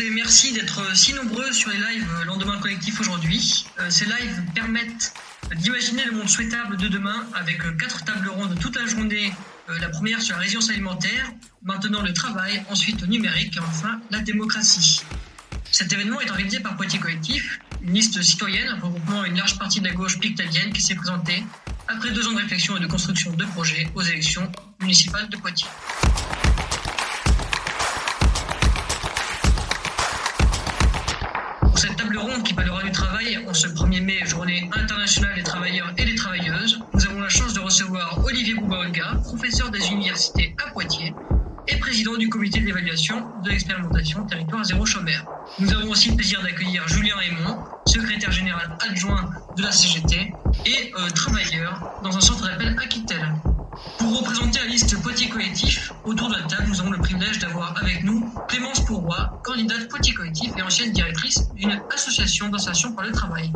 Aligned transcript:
merci 0.00 0.52
d'être 0.52 0.96
si 0.96 1.12
nombreux 1.12 1.52
sur 1.52 1.70
les 1.70 1.76
lives 1.76 2.08
Lendemain 2.26 2.58
Collectif 2.58 2.98
aujourd'hui. 3.00 3.66
Euh, 3.78 3.90
ces 3.90 4.06
lives 4.06 4.42
permettent 4.54 5.12
d'imaginer 5.56 6.04
le 6.06 6.12
monde 6.12 6.28
souhaitable 6.28 6.76
de 6.78 6.88
demain 6.88 7.26
avec 7.34 7.58
quatre 7.76 8.02
tables 8.04 8.28
rondes 8.28 8.58
toute 8.58 8.76
la 8.76 8.86
journée. 8.86 9.32
Euh, 9.68 9.78
la 9.80 9.90
première 9.90 10.22
sur 10.22 10.34
la 10.36 10.42
résilience 10.42 10.70
alimentaire, 10.70 11.30
maintenant 11.62 12.00
le 12.00 12.12
travail, 12.14 12.62
ensuite 12.70 13.02
le 13.02 13.06
numérique 13.08 13.56
et 13.56 13.60
enfin 13.60 14.00
la 14.10 14.20
démocratie. 14.20 15.02
Cet 15.70 15.92
événement 15.92 16.20
est 16.20 16.30
organisé 16.30 16.60
par 16.60 16.76
Poitiers 16.76 17.00
Collectif, 17.00 17.58
une 17.82 17.92
liste 17.92 18.22
citoyenne 18.22 18.70
regroupant 18.82 19.24
une 19.24 19.36
large 19.36 19.58
partie 19.58 19.80
de 19.80 19.88
la 19.88 19.94
gauche 19.94 20.18
pictalienne 20.18 20.72
qui 20.72 20.80
s'est 20.80 20.94
présentée 20.94 21.44
après 21.88 22.10
deux 22.12 22.26
ans 22.28 22.32
de 22.32 22.38
réflexion 22.38 22.76
et 22.78 22.80
de 22.80 22.86
construction 22.86 23.30
de 23.32 23.44
projets 23.44 23.90
aux 23.94 24.02
élections 24.02 24.50
municipales 24.80 25.28
de 25.28 25.36
Poitiers. 25.36 25.68
Table 32.12 32.30
ronde 32.30 32.42
qui 32.42 32.52
parlera 32.52 32.82
du 32.82 32.90
travail 32.90 33.38
en 33.46 33.54
ce 33.54 33.68
1er 33.68 34.02
mai, 34.02 34.18
journée 34.26 34.68
internationale 34.72 35.34
des 35.34 35.42
travailleurs 35.42 35.92
et 35.96 36.04
des 36.04 36.14
travailleuses, 36.14 36.84
nous 36.92 37.06
avons 37.06 37.20
la 37.20 37.28
chance 37.28 37.54
de 37.54 37.60
recevoir 37.60 38.22
Olivier 38.24 38.54
Bouba-Olga, 38.54 39.20
professeur 39.24 39.70
des 39.70 39.90
universités 39.92 40.54
à 40.64 40.70
Poitiers 40.70 41.14
et 41.68 41.76
président 41.76 42.16
du 42.16 42.28
comité 42.28 42.60
d'évaluation 42.60 43.32
de 43.36 43.50
l'expérimentation 43.50 44.26
Territoire 44.26 44.64
Zéro 44.64 44.84
Chômeur. 44.84 45.24
Nous 45.58 45.72
avons 45.72 45.90
aussi 45.90 46.10
le 46.10 46.16
plaisir 46.16 46.42
d'accueillir 46.42 46.86
Julien 46.88 47.16
Raymond, 47.16 47.64
secrétaire 47.86 48.32
général 48.32 48.76
adjoint 48.90 49.30
de 49.56 49.62
la 49.62 49.72
CGT 49.72 50.34
et 50.66 50.92
euh, 50.98 51.08
travailleur 51.10 51.82
dans 52.02 52.16
un 52.16 52.20
centre 52.20 52.46
d'appel 52.46 52.76
Aquitel. 52.82 53.32
Pour 53.98 54.18
représenter 54.18 54.58
la 54.60 54.66
liste 54.66 55.00
Poitiers 55.02 55.28
Collectif, 55.28 55.92
autour 56.04 56.28
de 56.28 56.36
la 56.36 56.42
table, 56.42 56.64
nous 56.68 56.80
avons 56.80 56.90
le 56.90 56.98
privilège 56.98 57.38
d'avoir 57.38 57.76
avec 57.80 58.02
nous 58.04 58.32
Clémence 58.48 58.84
Pourroy, 58.84 59.40
candidate 59.44 59.88
Poitiers 59.88 60.14
Collectif 60.14 60.52
et 60.56 60.62
ancienne 60.62 60.92
directrice 60.92 61.48
d'une 61.54 61.80
association 61.92 62.48
d'insertion 62.48 62.92
par 62.92 63.04
le 63.04 63.12
travail. 63.12 63.52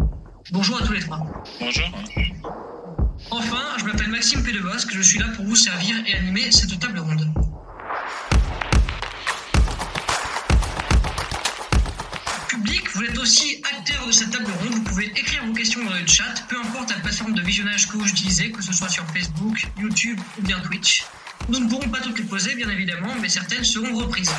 Bonjour 0.53 0.81
à 0.81 0.87
tous 0.87 0.93
les 0.93 1.01
trois. 1.01 1.27
Bonjour. 1.61 1.91
Enfin, 3.31 3.63
je 3.79 3.85
m'appelle 3.85 4.09
Maxime 4.09 4.43
Pédebosque, 4.43 4.93
je 4.93 5.03
suis 5.03 5.19
là 5.19 5.27
pour 5.35 5.45
vous 5.45 5.57
servir 5.57 5.97
et 6.07 6.15
animer 6.15 6.51
cette 6.51 6.79
table 6.79 6.99
ronde. 6.99 7.27
Vous 12.97 13.05
êtes 13.05 13.19
aussi 13.19 13.61
acteur 13.71 14.07
de 14.07 14.13
cette 14.13 14.31
table 14.31 14.51
ronde. 14.51 14.73
Vous 14.73 14.85
pouvez 14.85 15.05
écrire 15.05 15.45
vos 15.45 15.53
questions 15.53 15.85
dans 15.85 15.93
le 15.93 16.07
chat, 16.07 16.33
peu 16.49 16.57
importe 16.59 16.91
la 16.91 16.97
plateforme 16.97 17.35
de 17.35 17.43
visionnage 17.43 17.89
que 17.89 17.99
vous 17.99 18.09
utilisez, 18.09 18.51
que 18.51 18.63
ce 18.63 18.73
soit 18.73 18.89
sur 18.89 19.05
Facebook, 19.11 19.67
YouTube 19.79 20.19
ou 20.39 20.43
bien 20.43 20.59
Twitch. 20.61 21.05
Nous 21.51 21.59
ne 21.59 21.69
pourrons 21.69 21.91
pas 21.91 22.01
toutes 22.01 22.19
les 22.19 22.25
poser, 22.25 22.55
bien 22.55 22.71
évidemment, 22.71 23.15
mais 23.21 23.29
certaines 23.29 23.65
seront 23.65 23.95
reprises. 23.95 24.31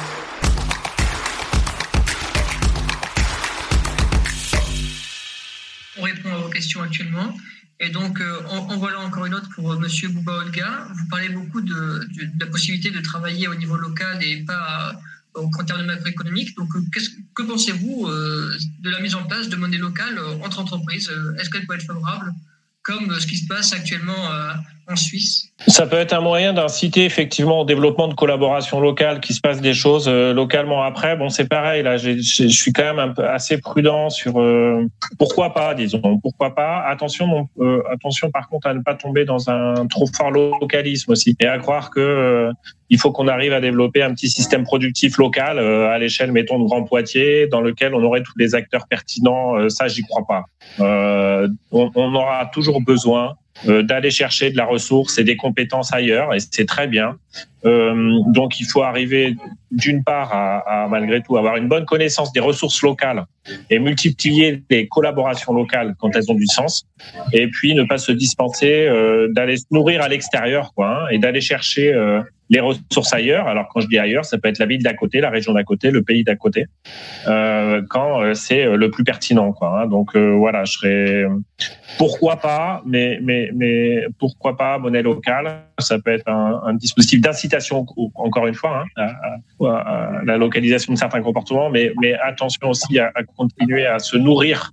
On 5.97 6.01
répond 6.01 6.33
à 6.33 6.37
vos 6.37 6.49
questions 6.49 6.81
actuellement. 6.81 7.37
Et 7.79 7.89
donc, 7.89 8.19
euh, 8.19 8.41
en, 8.49 8.75
voilà 8.77 9.01
encore 9.01 9.27
une 9.27 9.35
autre 9.35 9.49
pour 9.53 9.71
euh, 9.71 9.77
Monsieur 9.77 10.09
Bouba 10.09 10.31
Olga. 10.33 10.87
Vous 10.95 11.07
parlez 11.09 11.29
beaucoup 11.29 11.61
de, 11.61 12.07
la 12.39 12.47
possibilité 12.47 12.89
de 12.89 13.01
travailler 13.01 13.47
au 13.47 13.53
niveau 13.53 13.77
local 13.77 14.23
et 14.23 14.37
pas 14.37 14.99
euh, 15.37 15.59
en 15.59 15.63
termes 15.63 15.81
de 15.81 15.85
macroéconomique. 15.85 16.55
Donc, 16.55 16.69
que 17.35 17.43
pensez-vous 17.43 18.07
de 18.07 18.89
la 18.89 18.99
mise 18.99 19.15
en 19.15 19.23
place 19.23 19.49
de 19.49 19.55
monnaie 19.55 19.77
locale 19.77 20.19
entre 20.43 20.59
entreprises 20.59 21.11
Est-ce 21.39 21.49
qu'elle 21.49 21.65
peut 21.65 21.75
être 21.75 21.85
favorable 21.85 22.33
comme 22.83 23.19
ce 23.19 23.27
qui 23.27 23.37
se 23.37 23.47
passe 23.47 23.73
actuellement 23.73 24.29
en 24.89 24.95
Suisse 24.95 25.51
Ça 25.67 25.85
peut 25.85 25.97
être 25.97 26.13
un 26.13 26.21
moyen 26.21 26.53
d'inciter 26.53 27.05
effectivement 27.05 27.61
au 27.61 27.65
développement 27.65 28.07
de 28.07 28.13
collaboration 28.13 28.79
locale, 28.79 29.19
qui 29.19 29.33
se 29.33 29.41
passe 29.41 29.59
des 29.59 29.73
choses 29.73 30.07
euh, 30.07 30.33
localement. 30.33 30.83
Après, 30.83 31.17
bon, 31.17 31.29
c'est 31.29 31.47
pareil. 31.47 31.83
Là, 31.83 31.97
je 31.97 32.19
suis 32.47 32.71
quand 32.71 32.83
même 32.83 32.99
un 32.99 33.09
peu 33.09 33.27
assez 33.27 33.57
prudent 33.57 34.09
sur 34.09 34.39
euh, 34.39 34.85
pourquoi 35.17 35.53
pas, 35.53 35.73
disons, 35.73 36.19
pourquoi 36.21 36.55
pas. 36.55 36.83
Attention, 36.87 37.49
euh, 37.59 37.81
attention 37.91 38.31
par 38.31 38.47
contre 38.49 38.67
à 38.67 38.73
ne 38.73 38.81
pas 38.81 38.95
tomber 38.95 39.25
dans 39.25 39.49
un 39.49 39.85
trop 39.87 40.05
fort 40.07 40.31
localisme 40.31 41.11
aussi, 41.11 41.35
et 41.39 41.47
à 41.47 41.57
croire 41.57 41.89
que 41.89 42.51
il 42.89 42.97
faut 42.97 43.11
qu'on 43.11 43.27
arrive 43.27 43.51
à 43.51 43.59
développer 43.59 44.01
un 44.01 44.13
petit 44.13 44.29
système 44.29 44.63
productif 44.63 45.17
local 45.17 45.59
à 45.59 45.97
l'échelle, 45.99 46.31
mettons, 46.31 46.57
de 46.57 46.63
Grand 46.63 46.83
Poitiers, 46.83 47.47
dans 47.47 47.59
lequel 47.59 47.93
on 47.93 48.01
aurait 48.01 48.23
tous 48.23 48.37
les 48.37 48.55
acteurs 48.55 48.87
pertinents. 48.87 49.69
ça, 49.69 49.89
j'y 49.89 50.03
crois 50.03 50.25
pas. 50.25 50.45
On, 50.79 51.91
on 51.95 52.15
aura 52.15 52.45
toujours 52.45 52.81
besoin 52.81 53.35
euh, 53.35 53.46
d'aller 53.65 54.11
chercher 54.11 54.51
de 54.51 54.57
la 54.57 54.65
ressource 54.65 55.17
et 55.17 55.23
des 55.23 55.35
compétences 55.35 55.93
ailleurs, 55.93 56.33
et 56.33 56.39
c'est 56.39 56.65
très 56.65 56.87
bien. 56.87 57.17
Euh, 57.65 58.19
donc 58.27 58.59
il 58.59 58.65
faut 58.65 58.83
arriver 58.83 59.35
d'une 59.71 60.03
part 60.03 60.33
à, 60.33 60.83
à, 60.83 60.87
malgré 60.87 61.21
tout 61.21 61.37
avoir 61.37 61.57
une 61.57 61.67
bonne 61.67 61.85
connaissance 61.85 62.31
des 62.33 62.39
ressources 62.39 62.81
locales 62.81 63.25
et 63.69 63.79
multiplier 63.79 64.63
les 64.69 64.87
collaborations 64.87 65.53
locales 65.53 65.95
quand 65.99 66.15
elles 66.15 66.29
ont 66.31 66.35
du 66.35 66.47
sens, 66.47 66.85
et 67.33 67.47
puis 67.47 67.75
ne 67.75 67.83
pas 67.83 67.97
se 67.97 68.11
dispenser 68.11 68.87
euh, 68.87 69.27
d'aller 69.33 69.57
se 69.57 69.65
nourrir 69.71 70.01
à 70.01 70.07
l'extérieur, 70.07 70.73
quoi, 70.75 71.03
hein, 71.03 71.07
et 71.11 71.17
d'aller 71.17 71.41
chercher 71.41 71.93
euh, 71.93 72.21
les 72.49 72.59
ressources 72.59 73.13
ailleurs. 73.13 73.47
Alors 73.47 73.67
quand 73.69 73.81
je 73.81 73.87
dis 73.87 73.97
ailleurs, 73.97 74.25
ça 74.25 74.37
peut 74.37 74.49
être 74.49 74.59
la 74.59 74.65
ville 74.65 74.83
d'à 74.83 74.93
côté, 74.93 75.21
la 75.21 75.29
région 75.29 75.53
d'à 75.53 75.63
côté, 75.63 75.91
le 75.91 76.01
pays 76.01 76.23
d'à 76.23 76.35
côté, 76.35 76.65
euh, 77.27 77.81
quand 77.89 78.21
euh, 78.21 78.33
c'est 78.33 78.65
euh, 78.65 78.75
le 78.75 78.89
plus 78.89 79.03
pertinent. 79.03 79.53
Quoi, 79.53 79.81
hein. 79.81 79.87
Donc 79.87 80.15
euh, 80.15 80.31
voilà, 80.31 80.65
je 80.65 80.73
serais 80.73 81.25
pourquoi 81.97 82.37
pas, 82.37 82.83
mais 82.85 83.19
mais 83.21 83.49
mais 83.53 84.05
pourquoi 84.19 84.55
pas 84.57 84.77
monnaie 84.77 85.01
locale 85.01 85.63
Ça 85.79 85.99
peut 85.99 86.11
être 86.11 86.27
un, 86.27 86.61
un 86.65 86.73
dispositif 86.73 87.21
d'incitation, 87.21 87.85
encore 88.15 88.47
une 88.47 88.53
fois, 88.53 88.83
hein, 88.83 88.85
à, 88.95 89.05
à, 89.05 89.37
à, 89.65 90.21
la 90.25 90.37
localisation 90.37 90.93
de 90.93 90.97
certains 90.97 91.21
comportements, 91.21 91.69
mais 91.69 91.91
attention 92.23 92.69
aussi 92.69 92.99
à, 92.99 93.11
continuer 93.35 93.85
à 93.85 93.99
se 93.99 94.17
nourrir 94.17 94.71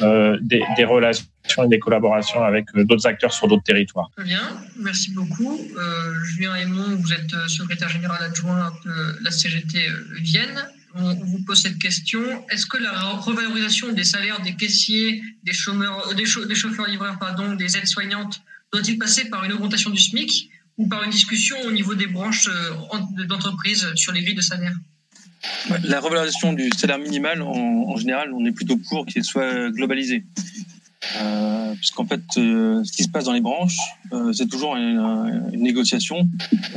des, 0.00 0.62
des 0.76 0.84
relations 0.84 1.26
et 1.64 1.68
des 1.68 1.78
collaborations 1.78 2.42
avec 2.42 2.66
euh, 2.74 2.84
d'autres 2.84 3.06
acteurs 3.06 3.32
sur 3.32 3.48
d'autres 3.48 3.64
territoires. 3.64 4.10
Très 4.16 4.24
bien, 4.24 4.42
merci 4.76 5.12
beaucoup. 5.12 5.58
Euh, 5.58 6.24
Julien 6.24 6.54
Aymon, 6.56 6.96
vous 6.96 7.12
êtes 7.12 7.32
euh, 7.34 7.48
secrétaire 7.48 7.88
général 7.88 8.22
adjoint 8.22 8.72
de 8.84 9.24
la 9.24 9.30
CGT 9.30 9.78
Vienne. 10.20 10.64
On 10.94 11.14
vous 11.14 11.44
pose 11.44 11.62
cette 11.62 11.78
question. 11.78 12.20
Est-ce 12.50 12.66
que 12.66 12.78
la 12.78 12.92
revalorisation 12.92 13.92
des 13.92 14.04
salaires 14.04 14.40
des 14.40 14.56
caissiers, 14.56 15.22
des, 15.44 15.52
chômeurs, 15.52 16.14
des, 16.14 16.24
des 16.46 16.54
chauffeurs-livreurs, 16.54 17.18
pardon, 17.18 17.54
des 17.54 17.76
aides-soignantes, 17.76 18.40
doit-il 18.72 18.98
passer 18.98 19.28
par 19.28 19.44
une 19.44 19.52
augmentation 19.52 19.90
du 19.90 20.00
SMIC? 20.00 20.50
Ou 20.78 20.88
par 20.88 21.02
une 21.04 21.10
discussion 21.10 21.56
au 21.66 21.72
niveau 21.72 21.94
des 21.94 22.06
branches 22.06 22.48
d'entreprise 23.28 23.86
sur 23.96 24.12
les 24.12 24.22
grilles 24.22 24.36
de 24.36 24.40
salaire 24.40 24.74
La 25.84 26.00
revalorisation 26.00 26.52
du 26.52 26.70
salaire 26.76 26.98
minimal, 26.98 27.42
en, 27.42 27.52
en 27.52 27.96
général, 27.96 28.32
on 28.32 28.44
est 28.46 28.52
plutôt 28.52 28.78
pour 28.88 29.04
qu'il 29.06 29.24
soit 29.24 29.70
globalisé. 29.70 30.24
Euh, 31.16 31.74
puisqu'en 31.76 32.06
fait, 32.06 32.22
euh, 32.36 32.82
ce 32.82 32.92
qui 32.92 33.04
se 33.04 33.08
passe 33.08 33.24
dans 33.24 33.32
les 33.32 33.40
branches, 33.40 33.78
euh, 34.12 34.32
c'est 34.32 34.48
toujours 34.48 34.76
une, 34.76 35.50
négociation. 35.52 36.28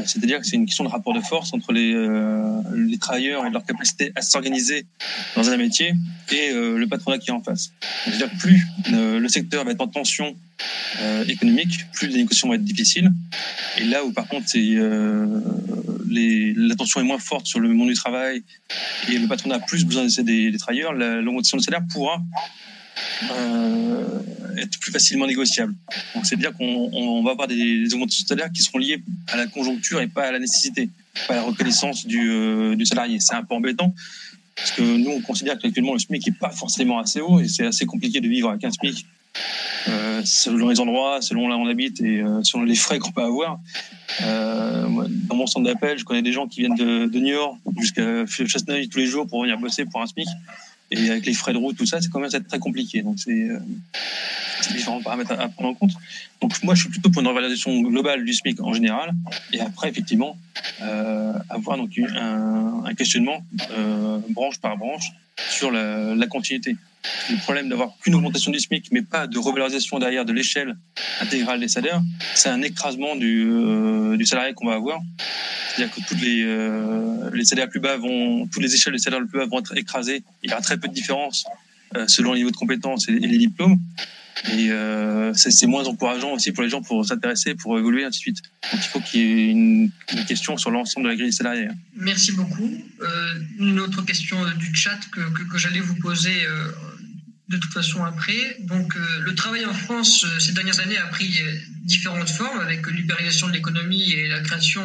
C'est-à-dire 0.06 0.40
que 0.40 0.46
c'est 0.46 0.56
une 0.56 0.66
question 0.66 0.84
de 0.84 0.90
rapport 0.90 1.14
de 1.14 1.22
force 1.22 1.54
entre 1.54 1.72
les, 1.72 1.94
euh, 1.94 2.62
travailleurs 3.00 3.46
et 3.46 3.50
leur 3.50 3.64
capacité 3.64 4.12
à 4.16 4.22
s'organiser 4.22 4.86
dans 5.36 5.50
un 5.50 5.58
métier 5.58 5.94
et 6.32 6.50
euh, 6.52 6.78
le 6.78 6.88
patronat 6.88 7.20
qui 7.20 7.30
est 7.30 7.34
en 7.34 7.42
face. 7.42 7.72
C'est-à-dire 8.06 8.30
plus 8.40 8.62
le 8.92 9.28
secteur 9.28 9.64
va 9.66 9.72
être 9.72 9.82
en 9.82 9.88
tension 9.88 10.36
économique, 11.28 11.86
plus 11.94 12.08
les 12.08 12.18
négociations 12.18 12.50
vont 12.50 12.56
être 12.56 12.64
difficiles. 12.64 13.12
Et 13.78 13.86
là 13.86 14.04
où 14.04 14.12
par 14.12 14.28
contre, 14.28 14.48
c'est 14.50 14.78
la 16.10 16.76
tension 16.76 17.02
est 17.02 17.06
moins 17.06 17.20
forte 17.20 17.46
sur 17.48 17.60
le 17.60 17.70
monde 17.70 17.90
du 17.90 17.96
travail 17.96 18.44
et 19.10 19.18
le 19.18 19.28
patronat 19.28 19.56
a 19.56 19.60
plus 19.60 19.86
besoin 19.86 20.06
des, 20.06 20.52
des 20.52 20.58
travailleurs, 20.58 20.94
l'augmentation 20.94 21.58
de 21.58 21.64
salaire 21.64 21.82
pourra 21.92 22.22
euh, 23.32 24.20
être 24.58 24.80
plus 24.80 24.92
facilement 24.92 25.28
négociable. 25.28 25.74
Donc 26.16 26.26
c'est 26.26 26.36
bien 26.36 26.52
qu'on 26.52 27.24
va 27.24 27.32
avoir 27.32 27.48
des, 27.48 27.94
augmentations 27.94 28.24
de 28.24 28.28
salaire 28.28 28.52
qui 28.52 28.64
seront 28.64 28.78
liées 28.78 29.04
à 29.28 29.38
la 29.38 29.48
conjoncture 29.48 30.02
et 30.02 30.08
pas 30.08 30.24
à 30.24 30.32
la 30.32 30.40
nécessité, 30.40 30.90
pas 31.28 31.34
à 31.34 31.38
la 31.38 31.44
reconnaissance 31.44 32.06
du, 32.06 32.32
euh, 32.32 32.76
du 32.76 32.86
salarié. 32.86 33.20
C'est 33.20 33.36
un 33.36 33.44
peu 33.44 33.56
embêtant 33.56 33.94
parce 34.56 34.72
que 34.72 34.82
nous 34.82 35.12
on 35.12 35.22
considère 35.22 35.58
qu'actuellement 35.58 35.94
le 35.94 36.00
SMIC 36.00 36.28
n'est 36.28 36.34
pas 36.34 36.52
forcément 36.52 37.00
assez 37.00 37.22
haut 37.22 37.40
et 37.40 37.48
c'est 37.48 37.66
assez 37.66 37.86
compliqué 37.86 38.22
de 38.22 38.28
vivre 38.28 38.50
avec 38.50 38.64
un 38.64 38.72
SMIC 38.72 39.06
euh, 39.88 40.22
selon 40.24 40.70
les 40.70 40.80
endroits, 40.80 41.22
selon 41.22 41.48
là 41.48 41.58
où 41.58 41.62
on 41.62 41.68
habite 41.68 42.02
et 42.02 42.22
euh, 42.22 42.44
selon 42.44 42.64
les 42.64 42.76
frais 42.76 43.00
qu'on 43.00 43.12
peut 43.12 43.24
avoir. 43.24 43.60
Euh, 44.22 44.88
dans 45.28 45.36
mon 45.36 45.48
centre 45.48 45.66
d'appel, 45.66 45.98
je 45.98 46.04
connais 46.04 46.22
des 46.22 46.34
gens 46.34 46.48
qui 46.48 46.60
viennent 46.62 46.76
de, 46.76 47.06
de 47.06 47.20
Niort 47.20 47.58
jusqu'à 47.80 48.26
Chasseneuil 48.26 48.90
tous 48.90 49.00
les 49.00 49.08
jours 49.08 49.28
pour 49.28 49.42
venir 49.42 49.58
bosser 49.58 49.86
pour 49.86 50.02
un 50.02 50.06
SMIC. 50.06 50.28
Et 50.92 51.10
avec 51.10 51.26
les 51.26 51.34
frais 51.34 51.54
de 51.54 51.58
route, 51.58 51.78
tout 51.78 51.86
ça, 51.86 52.02
c'est 52.02 52.10
quand 52.10 52.20
même 52.20 52.30
très 52.30 52.60
compliqué. 52.60 53.02
Donc 53.02 53.18
c'est 53.18 53.50
euh, 53.50 53.60
différents 54.74 55.02
paramètres 55.02 55.32
à, 55.32 55.48
prendre 55.48 55.70
en 55.70 55.74
compte. 55.74 55.92
Donc 56.42 56.52
moi, 56.64 56.76
je 56.76 56.82
suis 56.82 56.90
plutôt 56.90 57.10
pour 57.10 57.22
une 57.22 57.28
revalorisation 57.28 57.80
globale 57.82 58.26
du 58.26 58.34
SMIC 58.34 58.62
en 58.62 58.74
général. 58.74 59.14
Et 59.54 59.62
après, 59.62 59.90
effectivement, 59.90 60.38
euh, 60.82 61.34
avoir 61.50 61.78
donc 61.78 61.92
un, 61.98 62.94
questionnement 62.96 63.44
euh, 63.72 64.20
branche 64.30 64.60
par 64.60 64.78
branche 64.78 65.12
sur 65.50 65.72
la 65.72 66.28
continuité. 66.28 66.76
Le 67.30 67.38
problème 67.38 67.70
d'avoir 67.70 67.90
qu'une 68.02 68.16
augmentation 68.16 68.52
du 68.52 68.60
SMIC, 68.60 68.92
mais 68.92 69.02
pas 69.02 69.28
de 69.28 69.40
revalorisation 69.40 70.00
derrière 70.00 70.26
de 70.26 70.34
l'échelle 70.34 70.76
intégrale 71.20 71.60
des 71.60 71.68
salaires, 71.68 72.02
c'est 72.36 72.50
un 72.50 72.62
écrasement 72.62 73.16
du, 73.16 73.50
euh, 73.50 74.18
du 74.18 74.26
salarié 74.26 74.54
qu'on 74.54 74.68
va 74.68 74.76
avoir. 74.76 75.02
C'est-à-dire 75.76 75.96
que 75.96 76.02
toutes 76.02 76.22
les, 76.22 76.44
euh, 76.44 77.30
les 77.34 77.46
salaires 77.46 77.70
plus 77.70 77.80
bas 77.80 77.98
vont, 77.98 78.48
toutes 78.48 78.62
les 78.62 78.74
échelles 78.74 78.94
de 78.94 78.98
salaires 78.98 79.22
plus 79.28 79.40
bas 79.40 79.46
vont 79.46 79.60
être 79.60 79.78
écrasées. 79.78 80.24
Il 80.44 80.50
y 80.50 80.54
aura 80.54 80.62
très 80.62 80.78
peu 80.78 80.88
de 80.88 80.94
différence 80.94 81.46
euh, 81.96 82.08
selon 82.08 82.32
le 82.34 82.40
niveau 82.40 82.52
de 82.52 82.56
compétences 82.56 83.08
et, 83.08 83.14
les 83.14 83.38
diplômes. 83.38 83.80
Et 84.58 84.72
euh, 84.72 85.34
c'est 85.34 85.68
moins 85.68 85.86
encourageant 85.86 86.32
aussi 86.32 86.52
pour 86.52 86.64
les 86.64 86.70
gens 86.70 86.82
pour 86.82 87.06
s'intéresser, 87.06 87.54
pour 87.54 87.78
évoluer, 87.78 88.06
ainsi 88.06 88.20
de 88.20 88.22
suite. 88.22 88.42
Donc 88.72 88.82
il 88.84 88.88
faut 88.88 89.00
qu'il 89.00 89.22
y 89.22 89.24
ait 89.24 89.52
une, 89.52 89.92
une, 90.14 90.26
question 90.26 90.58
sur 90.58 90.72
l'ensemble 90.72 91.06
de 91.06 91.12
la 91.12 91.16
grille 91.16 91.34
salariale. 91.34 91.76
Merci 91.96 92.32
beaucoup. 92.32 92.70
Une 93.60 93.80
autre 93.80 94.04
question 94.04 94.38
du 94.58 94.74
chat 94.74 95.00
que, 95.12 95.22
que, 95.48 95.58
j'allais 95.58 95.80
vous 95.80 95.96
poser 95.96 96.34
de 97.52 97.58
toute 97.58 97.74
façon 97.74 98.04
après. 98.04 98.58
Donc 98.62 98.96
euh, 98.96 99.20
le 99.22 99.36
travail 99.36 99.66
en 99.66 99.74
France 99.74 100.26
ces 100.40 100.54
dernières 100.54 100.80
années 100.80 100.98
a 100.98 101.08
pris 101.08 101.40
différentes 101.84 102.30
formes 102.30 102.60
avec 102.60 102.86
l'ubérisation 102.88 103.48
de 103.48 103.54
l'économie 103.54 104.12
et 104.14 104.28
la 104.28 104.40
création 104.40 104.82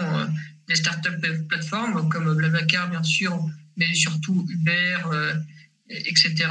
des 0.68 0.74
startups 0.74 1.20
plateformes 1.48 2.08
comme 2.08 2.34
Blablacar 2.34 2.90
bien 2.90 3.02
sûr, 3.02 3.38
mais 3.76 3.92
surtout 3.94 4.46
Uber, 4.50 4.98
etc. 5.88 6.48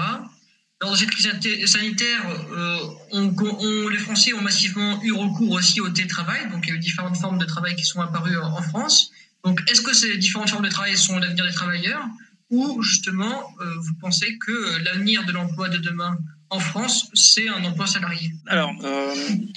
Dans 0.82 0.94
cette 0.94 1.10
crise 1.10 1.32
sanitaire, 1.66 2.22
euh, 2.52 3.90
les 3.90 3.98
Français 3.98 4.34
ont 4.34 4.42
massivement 4.42 5.02
eu 5.04 5.14
recours 5.14 5.52
aussi 5.52 5.80
au 5.80 5.90
télétravail. 5.90 6.50
Donc, 6.52 6.66
il 6.68 6.70
y 6.70 6.74
a 6.74 6.76
eu 6.76 6.80
différentes 6.80 7.18
formes 7.18 7.38
de 7.38 7.46
travail 7.46 7.76
qui 7.76 7.86
sont 7.86 8.02
apparues 8.02 8.38
en, 8.38 8.58
en 8.58 8.62
France. 8.62 9.12
Donc, 9.46 9.62
est-ce 9.70 9.82
que 9.82 9.94
ces 9.94 10.18
différentes 10.18 10.50
formes 10.50 10.66
de 10.66 10.70
travail 10.70 10.98
sont 10.98 11.18
l'avenir 11.18 11.46
des 11.46 11.54
travailleurs? 11.54 12.06
Ou 12.50 12.82
justement, 12.82 13.44
euh, 13.62 13.66
vous 13.80 13.96
pensez 14.00 14.38
que 14.38 14.84
l'avenir 14.84 15.26
de 15.26 15.32
l'emploi 15.32 15.70
de 15.70 15.78
demain 15.78 16.18
en 16.52 16.60
France, 16.60 17.10
c'est 17.14 17.50
un 17.50 17.64
emploi 17.64 17.88
salarié? 17.88 18.32
Alors, 18.46 18.72
euh, 18.84 19.14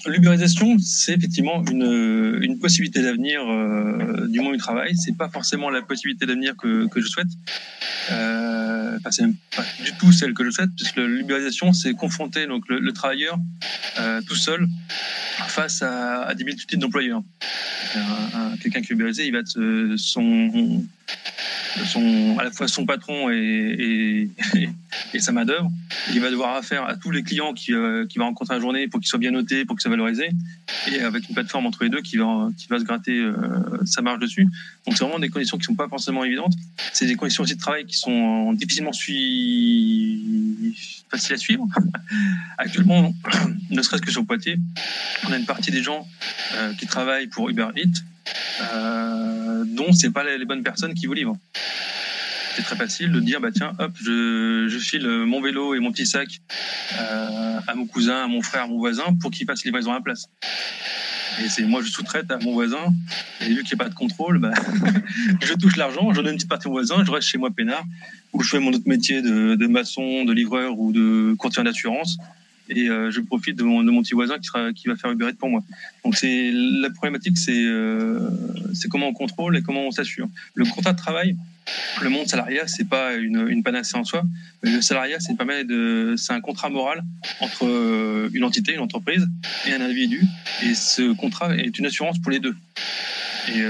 l'ubérisation, 0.07 0.79
c'est 0.79 1.13
effectivement 1.13 1.63
une, 1.67 2.39
une 2.41 2.59
possibilité 2.59 3.03
d'avenir 3.03 3.43
euh, 3.47 4.27
du 4.29 4.41
monde 4.41 4.55
du 4.55 4.59
travail. 4.59 4.97
C'est 4.97 5.17
pas 5.17 5.29
forcément 5.29 5.69
la 5.69 5.83
possibilité 5.83 6.25
d'avenir 6.25 6.57
que, 6.57 6.89
que 6.89 7.01
je 7.01 7.07
souhaite. 7.07 7.29
Euh, 8.11 8.97
enfin, 8.97 9.11
c'est 9.11 9.23
même 9.23 9.37
pas 9.55 9.65
du 9.85 9.93
tout 9.99 10.13
celle 10.13 10.33
que 10.33 10.45
je 10.47 10.51
souhaite, 10.51 10.71
puisque 10.75 10.97
l'ubérisation, 10.97 11.75
c'est 11.75 11.93
confronter 11.93 12.47
donc 12.47 12.67
le, 12.69 12.79
le 12.81 12.93
travailleur 12.93 13.39
euh, 14.01 14.23
tout 14.27 14.35
seul 14.35 14.67
face 15.49 15.83
à, 15.83 16.23
à 16.23 16.35
des 16.35 16.45
multitudes 16.45 16.81
d'employeurs. 16.81 17.23
Quelqu'un 18.63 18.81
qui 18.81 18.93
est 18.93 18.95
ubérisé, 18.95 19.27
il 19.27 19.33
va 19.33 19.41
être 19.41 19.59
euh, 19.59 19.95
son 19.99 20.85
son, 21.87 22.37
à 22.39 22.45
la 22.45 22.51
fois 22.51 22.69
son 22.69 22.87
patron 22.87 23.31
et, 23.31 24.31
sa 25.19 25.33
main-d'œuvre. 25.33 25.71
Il 26.13 26.21
va 26.21 26.31
devoir 26.31 26.55
affaire 26.55 26.85
à 26.85 26.95
tous 26.95 27.11
les 27.11 27.23
clients 27.23 27.53
qu'il 27.53 27.75
euh, 27.75 28.07
qui 28.07 28.19
va 28.19 28.27
rencontrer 28.27 28.55
la 28.55 28.61
journée 28.61 28.87
pour 28.87 29.01
qu'ils 29.01 29.09
soient 29.09 29.19
bien 29.19 29.33
notés, 29.33 29.65
pour 29.65 29.77
qu'ils 29.77 29.83
soient 29.83 29.91
valorisés, 29.91 30.31
et 30.93 31.01
avec 31.01 31.29
une 31.29 31.35
plateforme 31.35 31.67
entre 31.67 31.83
les 31.83 31.91
deux 31.91 32.03
qui 32.03 32.17
va, 32.17 32.49
qui 32.57 32.69
va 32.69 32.79
se 32.79 32.85
gratter 32.85 33.19
euh, 33.19 33.35
sa 33.85 34.01
marge 34.01 34.21
dessus. 34.21 34.45
Donc, 34.87 34.97
c'est 34.97 35.05
vraiment 35.05 35.19
des 35.19 35.29
conditions 35.29 35.59
qui 35.59 35.65
sont 35.65 35.75
pas 35.75 35.89
forcément 35.89 36.25
évidentes. 36.25 36.55
C'est 36.93 37.07
des 37.07 37.17
conditions 37.17 37.43
aussi 37.43 37.55
de 37.55 37.61
travail 37.61 37.85
qui 37.87 37.97
sont 37.97 38.53
difficilement 38.53 38.93
sui... 38.93 40.75
faciles 41.11 41.35
à 41.35 41.39
suivre. 41.39 41.67
Actuellement, 42.59 43.13
ne 43.71 43.83
serait-ce 43.83 44.03
que 44.03 44.13
sur 44.13 44.25
Poitiers, 44.25 44.59
on 45.27 45.33
a 45.33 45.37
une 45.37 45.47
partie 45.47 45.71
des 45.71 45.83
gens 45.83 46.07
euh, 46.55 46.73
qui 46.75 46.87
travaillent 46.87 47.27
pour 47.27 47.51
Uber 47.51 47.69
Eats, 47.77 48.03
euh, 48.61 49.65
dont 49.67 49.93
c'est 49.93 50.11
pas 50.11 50.25
les 50.25 50.45
bonnes 50.45 50.63
personnes 50.63 50.95
qui 50.95 51.07
vous 51.07 51.15
livrent. 51.15 51.37
C'est 52.57 52.63
très 52.63 52.77
facile 52.77 53.13
de 53.13 53.21
dire 53.21 53.41
bah 53.41 53.51
tiens 53.55 53.73
hop 53.79 53.93
je, 54.03 54.79
file 54.81 55.07
mon 55.07 55.41
vélo 55.41 55.75
et 55.75 55.81
mon 55.81 55.93
petit 55.93 56.07
sac 56.07 56.41
euh, 56.99 57.61
à 57.67 57.75
mon 57.75 57.87
cousin, 57.87 58.25
à 58.25 58.27
mon 58.27 58.43
frère, 58.43 58.65
à 58.65 58.67
mon 58.67 58.79
voisin 58.79 59.05
pour 59.21 59.31
qu'il 59.31 59.47
fasse 59.47 59.65
livraison 59.65 59.93
à 59.93 59.95
la 59.95 60.01
place. 60.01 60.29
Et 61.45 61.49
c'est 61.49 61.63
moi 61.63 61.83
je 61.83 61.89
sous-traite 61.89 62.31
à 62.33 62.39
mon 62.39 62.53
voisin 62.53 62.93
et 63.43 63.49
vu 63.51 63.63
qu'il 63.63 63.77
n'y 63.77 63.83
a 63.83 63.85
pas 63.85 63.91
de 63.91 63.95
contrôle, 63.95 64.39
bah, 64.39 64.53
je 65.41 65.55
touche 65.55 65.77
l'argent, 65.77 66.13
je 66.13 66.21
donne 66.21 66.33
une 66.33 66.37
petite 66.37 66.49
partie 66.49 66.67
au 66.67 66.73
voisin, 66.73 67.05
je 67.05 67.11
reste 67.13 67.29
chez 67.29 67.39
moi 67.39 67.51
peinard 67.51 67.85
ou 68.33 68.43
je 68.43 68.49
fais 68.49 68.59
mon 68.59 68.73
autre 68.73 68.89
métier 68.89 69.23
de, 69.23 69.55
de 69.55 69.67
maçon, 69.69 70.25
de 70.25 70.33
livreur 70.33 70.81
ou 70.81 70.91
de 70.91 71.35
courtier 71.39 71.63
d'assurance 71.63 72.19
et 72.69 72.89
euh, 72.89 73.11
je 73.11 73.21
profite 73.21 73.57
de 73.57 73.65
mon, 73.65 74.03
petit 74.03 74.15
voisin 74.15 74.37
qui, 74.39 74.89
va 74.89 74.97
faire 74.97 75.11
Uber 75.11 75.29
Eats 75.29 75.39
pour 75.39 75.49
moi. 75.49 75.63
Donc 76.05 76.17
la 76.23 76.91
problématique, 76.91 77.39
c'est 77.39 77.65
euh, 77.65 78.29
c'est 78.75 78.89
comment 78.89 79.09
on 79.09 79.13
contrôle 79.13 79.57
et 79.57 79.63
comment 79.63 79.87
on 79.87 79.91
s'assure. 79.91 80.29
Le 80.55 80.65
contrat 80.65 80.93
de 80.93 80.99
travail, 80.99 81.37
le 82.03 82.11
monde 82.11 82.27
salariat, 82.27 82.67
c'est 82.67 82.89
pas 82.89 83.15
une, 83.15 83.63
panacée 83.63 83.97
en 83.97 84.05
soi, 84.05 84.23
mais 84.63 84.71
le 84.71 84.81
salariat, 84.81 85.19
c'est 85.21 85.37
de, 85.39 86.15
c'est 86.17 86.33
un 86.33 86.41
contrat 86.41 86.69
moral 86.69 87.03
entre 87.41 87.67
euh, 87.67 88.31
une 88.33 88.45
entité, 88.45 88.75
une 88.75 88.81
entreprise 88.81 89.27
et 89.67 89.73
un 89.73 89.81
individu, 89.81 90.23
et 90.65 90.75
ce 90.75 91.13
contrat 91.15 91.57
est 91.57 91.79
une 91.79 91.87
assurance 91.87 92.19
pour 92.19 92.31
les 92.31 92.41
deux. 92.41 92.57
Et 93.55 93.63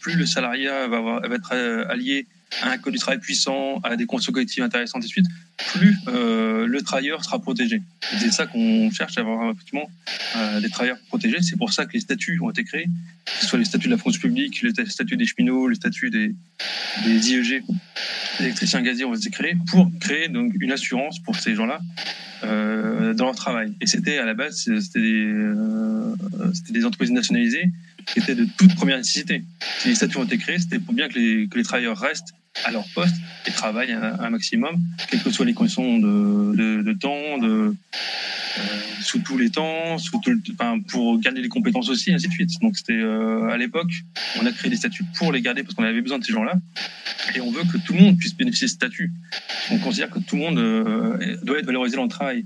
plus 0.00 0.14
le 0.14 0.26
salariat 0.26 0.86
va 0.86 1.20
être 1.34 1.52
allié 1.90 2.28
à 2.62 2.70
un 2.72 2.78
code 2.78 2.92
du 2.92 2.98
travail 2.98 3.20
puissant, 3.20 3.80
à 3.82 3.96
des 3.96 4.06
conditions 4.06 4.32
collectives 4.32 4.62
intéressantes 4.62 5.02
et 5.02 5.06
de 5.06 5.10
suite, 5.10 5.26
plus 5.72 5.96
euh, 6.08 6.66
le 6.66 6.82
travailleur 6.82 7.24
sera 7.24 7.40
protégé. 7.40 7.82
C'est 8.18 8.32
ça 8.32 8.46
qu'on 8.46 8.90
cherche 8.90 9.18
à 9.18 9.20
avoir 9.20 9.50
effectivement 9.50 9.88
euh, 10.36 10.60
des 10.60 10.68
travailleurs 10.68 10.98
protégés. 11.08 11.38
C'est 11.42 11.56
pour 11.56 11.72
ça 11.72 11.86
que 11.86 11.92
les 11.92 12.00
statuts 12.00 12.38
ont 12.40 12.50
été 12.50 12.64
créés, 12.64 12.86
que 13.24 13.32
ce 13.40 13.46
soit 13.46 13.58
les 13.58 13.64
statuts 13.64 13.88
de 13.88 13.92
la 13.92 13.98
France 13.98 14.18
publique, 14.18 14.62
les 14.62 14.72
statuts 14.86 15.16
des 15.16 15.26
cheminots, 15.26 15.68
les 15.68 15.76
statuts 15.76 16.10
des, 16.10 16.34
des 17.04 17.32
IEG, 17.32 17.62
des 18.38 18.44
électriciens 18.44 18.82
gaziers 18.82 19.04
ont 19.04 19.14
été 19.14 19.30
créés 19.30 19.56
pour 19.70 19.90
créer 20.00 20.28
donc 20.28 20.52
une 20.60 20.72
assurance 20.72 21.18
pour 21.20 21.36
ces 21.36 21.54
gens-là 21.54 21.80
euh, 22.44 23.14
dans 23.14 23.26
leur 23.26 23.34
travail. 23.34 23.74
Et 23.80 23.86
c'était 23.86 24.18
à 24.18 24.24
la 24.24 24.34
base, 24.34 24.68
c'était 24.80 25.00
des 26.72 26.84
entreprises 26.84 27.10
nationalisées 27.10 27.70
qui 28.12 28.20
étaient 28.20 28.34
de 28.34 28.46
toute 28.56 28.74
première 28.74 28.98
nécessité. 28.98 29.44
Si 29.80 29.88
les 29.88 29.94
statuts 29.94 30.18
ont 30.18 30.24
été 30.24 30.38
créés, 30.38 30.58
c'était 30.58 30.78
pour 30.78 30.94
bien 30.94 31.08
que 31.08 31.18
les, 31.18 31.48
que 31.48 31.58
les 31.58 31.64
travailleurs 31.64 31.98
restent 31.98 32.34
à 32.64 32.70
leur 32.70 32.84
poste 32.94 33.14
et 33.46 33.50
travaillent 33.50 33.92
un, 33.92 34.30
maximum, 34.30 34.78
quelles 35.10 35.22
que 35.22 35.30
soient 35.30 35.46
les 35.46 35.54
conditions 35.54 35.98
de, 35.98 36.56
de, 36.56 36.82
de 36.82 36.92
temps, 36.92 37.38
de, 37.38 37.74
euh, 38.58 38.62
sous 39.00 39.20
tous 39.20 39.38
les 39.38 39.50
temps, 39.50 39.98
sous 39.98 40.18
tout 40.18 40.30
le, 40.30 40.40
enfin, 40.52 40.80
pour 40.88 41.18
garder 41.20 41.40
les 41.40 41.48
compétences 41.48 41.88
aussi, 41.88 42.12
ainsi 42.12 42.28
de 42.28 42.32
suite. 42.32 42.50
Donc 42.60 42.76
c'était 42.76 42.94
euh, 42.94 43.48
à 43.48 43.56
l'époque, 43.56 43.90
on 44.40 44.46
a 44.46 44.52
créé 44.52 44.70
des 44.70 44.76
statuts 44.76 45.04
pour 45.16 45.32
les 45.32 45.40
garder 45.40 45.62
parce 45.62 45.74
qu'on 45.74 45.84
avait 45.84 46.00
besoin 46.00 46.18
de 46.18 46.24
ces 46.24 46.32
gens-là, 46.32 46.54
et 47.34 47.40
on 47.40 47.50
veut 47.50 47.62
que 47.64 47.78
tout 47.78 47.92
le 47.92 48.00
monde 48.00 48.18
puisse 48.18 48.34
bénéficier 48.34 48.66
de 48.66 48.70
ce 48.70 48.76
statut. 48.76 49.12
On 49.70 49.78
considère 49.78 50.10
que 50.10 50.18
tout 50.18 50.36
le 50.36 50.42
monde 50.42 50.58
euh, 50.58 51.36
doit 51.42 51.58
être 51.58 51.66
valorisé 51.66 51.96
dans 51.96 52.04
le 52.04 52.08
travail. 52.08 52.44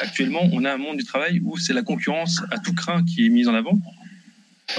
Actuellement, 0.00 0.48
on 0.52 0.64
a 0.64 0.72
un 0.72 0.76
monde 0.76 0.96
du 0.96 1.04
travail 1.04 1.40
où 1.44 1.56
c'est 1.58 1.72
la 1.72 1.82
concurrence 1.82 2.42
à 2.50 2.58
tout 2.58 2.74
craint 2.74 3.02
qui 3.04 3.26
est 3.26 3.28
mise 3.28 3.48
en 3.48 3.54
avant. 3.54 3.78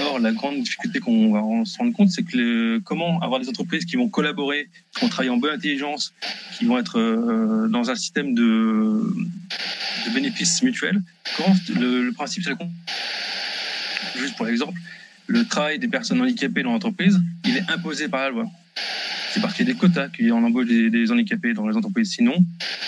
Or, 0.00 0.18
la 0.18 0.32
grande 0.32 0.62
difficulté 0.62 1.00
qu'on 1.00 1.32
va 1.32 1.64
se 1.64 1.78
rendre 1.78 1.94
compte, 1.94 2.10
c'est 2.10 2.22
que 2.22 2.36
le, 2.36 2.80
comment 2.84 3.20
avoir 3.20 3.40
des 3.40 3.48
entreprises 3.48 3.86
qui 3.86 3.96
vont 3.96 4.08
collaborer, 4.08 4.68
qui 4.94 5.00
vont 5.00 5.08
travailler 5.08 5.30
en 5.30 5.38
bonne 5.38 5.54
intelligence, 5.54 6.12
qui 6.56 6.66
vont 6.66 6.78
être 6.78 6.98
euh, 6.98 7.68
dans 7.68 7.90
un 7.90 7.94
système 7.94 8.34
de, 8.34 8.42
de 10.06 10.14
bénéfices 10.14 10.62
mutuels. 10.62 11.00
Quand 11.36 11.54
le, 11.74 12.04
le 12.04 12.12
principe, 12.12 12.44
c'est 12.44 12.50
la 12.50 12.58
Juste 14.18 14.36
pour 14.36 14.46
l'exemple, 14.46 14.78
le 15.26 15.44
travail 15.46 15.78
des 15.78 15.88
personnes 15.88 16.20
handicapées 16.20 16.62
dans 16.62 16.72
l'entreprise, 16.72 17.20
il 17.46 17.56
est 17.56 17.70
imposé 17.70 18.08
par 18.08 18.20
la 18.20 18.30
loi. 18.30 18.46
C'est 19.32 19.40
parce 19.40 19.54
qu'il 19.54 19.66
y 19.66 19.70
a 19.70 19.72
des 19.72 19.78
quotas 19.78 20.08
en 20.32 20.42
embauche 20.42 20.66
des, 20.66 20.90
des, 20.90 21.10
handicapés 21.10 21.54
dans 21.54 21.66
les 21.68 21.76
entreprises. 21.76 22.10
Sinon, 22.12 22.34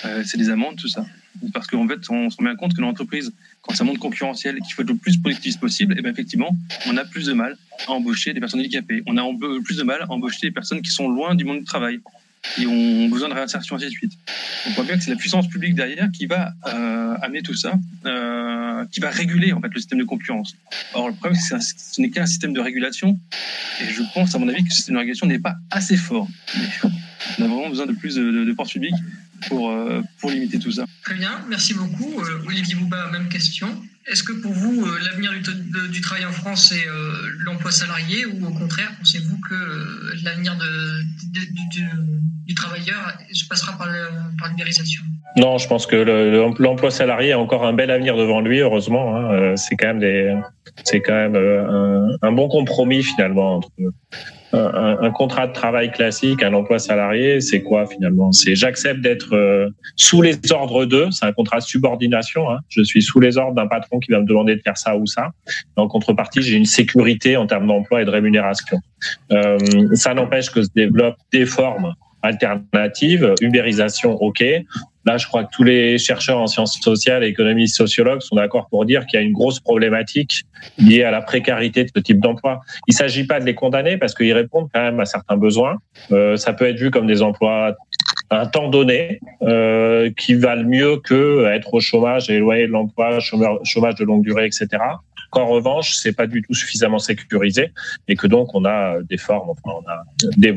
euh, 0.04 0.22
c'est 0.24 0.38
des 0.38 0.50
amendes, 0.50 0.76
tout 0.76 0.88
ça. 0.88 1.06
Parce 1.52 1.66
qu'en 1.66 1.86
fait, 1.86 1.98
on 2.10 2.30
se 2.30 2.36
rend 2.36 2.44
bien 2.44 2.56
compte 2.56 2.74
que 2.74 2.80
l'entreprise, 2.80 3.32
quand 3.62 3.80
un 3.80 3.84
monde 3.84 3.98
concurrentiel 3.98 4.56
et 4.56 4.60
qu'il 4.60 4.74
faut 4.74 4.82
être 4.82 4.90
le 4.90 4.96
plus 4.96 5.16
productif 5.16 5.58
possible, 5.58 5.94
et 5.94 5.96
eh 5.98 6.02
bien 6.02 6.12
effectivement, 6.12 6.56
on 6.86 6.96
a 6.96 7.04
plus 7.04 7.26
de 7.26 7.32
mal 7.32 7.56
à 7.86 7.92
embaucher 7.92 8.32
des 8.32 8.40
personnes 8.40 8.60
handicapées. 8.60 9.02
On 9.06 9.16
a 9.16 9.22
plus 9.64 9.76
de 9.76 9.82
mal 9.82 10.02
à 10.02 10.10
embaucher 10.10 10.38
des 10.42 10.50
personnes 10.50 10.82
qui 10.82 10.90
sont 10.90 11.08
loin 11.08 11.34
du 11.34 11.44
monde 11.44 11.60
du 11.60 11.64
travail 11.64 12.00
qui 12.54 12.66
ont 12.66 13.08
besoin 13.08 13.28
de 13.28 13.34
réinsertion, 13.34 13.76
ainsi 13.76 13.86
de 13.86 13.90
suite. 13.90 14.12
On 14.66 14.70
voit 14.70 14.84
bien 14.84 14.96
que 14.96 15.02
c'est 15.02 15.10
la 15.10 15.16
puissance 15.16 15.48
publique 15.48 15.74
derrière 15.74 16.08
qui 16.10 16.26
va 16.26 16.52
euh, 16.66 17.16
amener 17.22 17.42
tout 17.42 17.54
ça, 17.54 17.74
euh, 18.06 18.84
qui 18.90 19.00
va 19.00 19.10
réguler 19.10 19.52
en 19.52 19.60
fait 19.60 19.68
le 19.72 19.78
système 19.78 19.98
de 19.98 20.04
concurrence. 20.04 20.56
Or, 20.94 21.08
le 21.08 21.14
problème, 21.14 21.38
c'est 21.40 21.58
que 21.58 21.62
ce 21.76 22.00
n'est 22.00 22.10
qu'un 22.10 22.26
système 22.26 22.52
de 22.52 22.60
régulation, 22.60 23.18
et 23.80 23.92
je 23.92 24.02
pense, 24.14 24.34
à 24.34 24.38
mon 24.38 24.48
avis, 24.48 24.64
que 24.64 24.70
ce 24.70 24.76
système 24.76 24.94
de 24.94 25.00
régulation 25.00 25.26
n'est 25.26 25.38
pas 25.38 25.56
assez 25.70 25.96
fort. 25.96 26.28
On 27.38 27.44
a 27.44 27.48
vraiment 27.48 27.68
besoin 27.68 27.86
de 27.86 27.92
plus 27.92 28.14
de, 28.14 28.30
de, 28.30 28.44
de 28.44 28.54
force 28.54 28.72
publique 28.72 28.94
pour, 29.48 29.70
euh, 29.70 30.02
pour 30.20 30.30
limiter 30.30 30.58
tout 30.58 30.72
ça. 30.72 30.86
Très 31.02 31.14
bien, 31.14 31.44
merci 31.48 31.74
beaucoup. 31.74 32.20
Euh, 32.20 32.46
Olivier 32.46 32.74
Bouba, 32.74 33.10
même 33.10 33.28
question. 33.28 33.68
Est-ce 34.10 34.24
que 34.24 34.32
pour 34.32 34.52
vous, 34.52 34.82
euh, 34.84 34.98
l'avenir 35.04 35.30
du, 35.32 35.88
du, 35.88 36.00
travail 36.00 36.24
en 36.24 36.32
France, 36.32 36.70
c'est 36.70 36.88
euh, 36.88 37.12
l'emploi 37.44 37.70
salarié 37.70 38.24
ou 38.26 38.46
au 38.46 38.50
contraire, 38.50 38.90
pensez-vous 38.98 39.36
que 39.48 39.54
euh, 39.54 40.14
l'avenir 40.24 40.56
du, 41.32 41.84
du, 42.46 42.54
travailleur 42.54 43.12
se 43.32 43.46
passera 43.46 43.78
par, 43.78 43.86
le, 43.86 44.08
par 44.38 44.48
l'ubérisation? 44.48 45.04
Non, 45.36 45.58
je 45.58 45.68
pense 45.68 45.86
que 45.86 45.96
l'emploi 46.60 46.90
salarié 46.90 47.32
a 47.32 47.38
encore 47.38 47.64
un 47.64 47.72
bel 47.72 47.90
avenir 47.90 48.16
devant 48.16 48.40
lui, 48.40 48.58
heureusement. 48.58 49.16
Hein. 49.16 49.54
C'est 49.56 49.76
quand 49.76 49.86
même, 49.86 50.00
des, 50.00 50.36
c'est 50.82 51.00
quand 51.00 51.14
même 51.14 51.36
un, 51.36 52.08
un, 52.20 52.32
bon 52.32 52.48
compromis 52.48 53.04
finalement 53.04 53.58
entre 53.58 53.70
un, 54.52 55.10
contrat 55.10 55.46
de 55.46 55.52
travail 55.52 55.90
classique, 55.90 56.42
un 56.42 56.52
emploi 56.54 56.78
salarié, 56.78 57.40
c'est 57.40 57.62
quoi 57.62 57.86
finalement? 57.86 58.32
C'est 58.32 58.54
j'accepte 58.54 59.00
d'être 59.00 59.34
euh, 59.34 59.68
sous 59.96 60.22
les 60.22 60.36
ordres 60.50 60.84
d'eux, 60.84 61.08
c'est 61.10 61.26
un 61.26 61.32
contrat 61.32 61.58
de 61.58 61.64
subordination. 61.64 62.50
Hein. 62.50 62.58
Je 62.68 62.82
suis 62.82 63.02
sous 63.02 63.20
les 63.20 63.38
ordres 63.38 63.54
d'un 63.54 63.66
patron 63.66 63.98
qui 63.98 64.10
va 64.10 64.20
me 64.20 64.26
demander 64.26 64.56
de 64.56 64.60
faire 64.62 64.76
ça 64.76 64.96
ou 64.96 65.06
ça. 65.06 65.30
En 65.76 65.88
contrepartie, 65.88 66.42
j'ai 66.42 66.56
une 66.56 66.64
sécurité 66.64 67.36
en 67.36 67.46
termes 67.46 67.66
d'emploi 67.66 68.02
et 68.02 68.04
de 68.04 68.10
rémunération. 68.10 68.78
Euh, 69.32 69.58
ça 69.94 70.14
n'empêche 70.14 70.50
que 70.50 70.62
se 70.62 70.70
développent 70.74 71.18
des 71.32 71.46
formes 71.46 71.94
alternatives, 72.22 73.34
ubérisation, 73.40 74.14
ok. 74.14 74.44
Là, 75.06 75.16
je 75.16 75.26
crois 75.26 75.44
que 75.44 75.50
tous 75.52 75.64
les 75.64 75.96
chercheurs 75.96 76.38
en 76.38 76.46
sciences 76.46 76.78
sociales, 76.80 77.24
économistes, 77.24 77.76
sociologues 77.76 78.20
sont 78.20 78.36
d'accord 78.36 78.68
pour 78.68 78.84
dire 78.84 79.06
qu'il 79.06 79.18
y 79.18 79.22
a 79.22 79.24
une 79.24 79.32
grosse 79.32 79.58
problématique 79.58 80.42
liée 80.78 81.04
à 81.04 81.10
la 81.10 81.22
précarité 81.22 81.84
de 81.84 81.90
ce 81.94 82.00
type 82.00 82.20
d'emploi. 82.20 82.60
Il 82.86 82.92
ne 82.92 82.96
s'agit 82.96 83.24
pas 83.26 83.40
de 83.40 83.46
les 83.46 83.54
condamner 83.54 83.96
parce 83.96 84.14
qu'ils 84.14 84.32
répondent 84.32 84.68
quand 84.72 84.82
même 84.82 85.00
à 85.00 85.06
certains 85.06 85.36
besoins. 85.36 85.76
Euh, 86.12 86.36
ça 86.36 86.52
peut 86.52 86.66
être 86.66 86.78
vu 86.78 86.90
comme 86.90 87.06
des 87.06 87.22
emplois 87.22 87.76
à 88.28 88.40
un 88.40 88.46
temps 88.46 88.68
donné 88.68 89.20
euh, 89.42 90.10
qui 90.16 90.34
valent 90.34 90.68
mieux 90.68 90.98
que 90.98 91.46
être 91.46 91.72
au 91.72 91.80
chômage 91.80 92.28
éloigné 92.28 92.66
de 92.66 92.72
l'emploi, 92.72 93.18
chômage 93.20 93.94
de 93.94 94.04
longue 94.04 94.22
durée, 94.22 94.46
etc. 94.46 94.68
Qu'en 95.30 95.46
revanche, 95.46 95.94
c'est 95.94 96.12
pas 96.12 96.26
du 96.26 96.42
tout 96.42 96.54
suffisamment 96.54 96.98
sécurisé 96.98 97.72
et 98.06 98.16
que 98.16 98.26
donc 98.26 98.54
on 98.54 98.64
a 98.64 98.96
des 99.08 99.16
formes, 99.16 99.50
enfin, 99.50 99.78
on 99.82 99.90
a 99.90 100.02
des, 100.36 100.52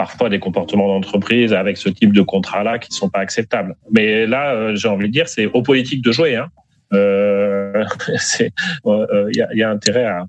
parfois 0.00 0.30
des 0.30 0.38
comportements 0.38 0.88
d'entreprise 0.88 1.52
avec 1.52 1.76
ce 1.76 1.90
type 1.90 2.14
de 2.14 2.22
contrat-là 2.22 2.78
qui 2.78 2.90
sont 2.90 3.10
pas 3.10 3.18
acceptables. 3.18 3.76
Mais 3.90 4.26
là, 4.26 4.54
euh, 4.54 4.74
j'ai 4.74 4.88
envie 4.88 5.08
de 5.08 5.12
dire, 5.12 5.28
c'est 5.28 5.44
aux 5.44 5.60
politiques 5.60 6.02
de 6.02 6.10
jouer. 6.10 6.36
Hein. 6.36 6.48
Euh, 6.94 7.84
il 8.40 8.50
euh, 8.86 9.30
y, 9.34 9.58
y, 9.58 9.62
a, 9.62 9.68
intérêt 9.68 10.06
à, 10.06 10.24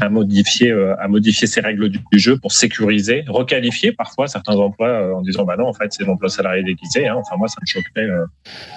à 0.00 0.08
modifier 0.08 0.70
euh, 0.70 0.94
à 0.98 1.08
modifier 1.08 1.46
ces 1.46 1.60
règles 1.60 1.88
du, 1.88 2.00
jeu 2.12 2.38
pour 2.38 2.52
sécuriser, 2.52 3.24
requalifier 3.28 3.92
parfois 3.92 4.26
certains 4.26 4.56
emplois 4.56 4.88
euh, 4.88 5.14
en 5.14 5.22
disant 5.22 5.44
bah 5.44 5.56
non 5.56 5.66
en 5.66 5.72
fait 5.72 5.92
c'est 5.92 6.04
l'emploi 6.04 6.28
salarié 6.28 6.62
déguisé. 6.62 7.06
Hein. 7.06 7.16
Enfin 7.18 7.36
moi 7.36 7.48
ça 7.48 7.56
me 7.60 7.66
choquerait 7.66 8.10
euh, 8.10 8.24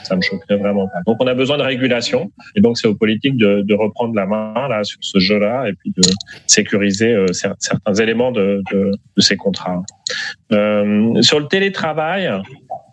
ça 0.03 0.15
me 0.15 0.22
choquerait 0.22 0.58
vraiment 0.58 0.88
pas. 0.88 1.00
Donc 1.08 1.18
on 1.20 1.27
a 1.27 1.34
besoin 1.34 1.58
de 1.58 1.63
régulation 1.63 2.32
et 2.56 2.62
donc 2.62 2.77
c'est 2.77 2.88
aux 2.88 2.96
politiques 2.96 3.38
de, 3.38 3.62
de, 3.62 3.74
reprendre 3.74 4.13
la 4.15 4.25
main 4.25 4.68
là 4.68 4.84
sur 4.84 5.00
ce 5.01 5.20
jeu-là 5.20 5.68
et 5.68 5.74
puis 5.74 5.92
de 5.96 6.01
sécuriser 6.48 7.15
certains 7.32 7.94
éléments 7.96 8.32
de, 8.32 8.62
de, 8.72 8.92
de 9.18 9.22
ces 9.22 9.36
contrats. 9.36 9.84
Euh, 10.51 11.22
sur 11.22 11.39
le 11.39 11.48
télétravail, 11.48 12.30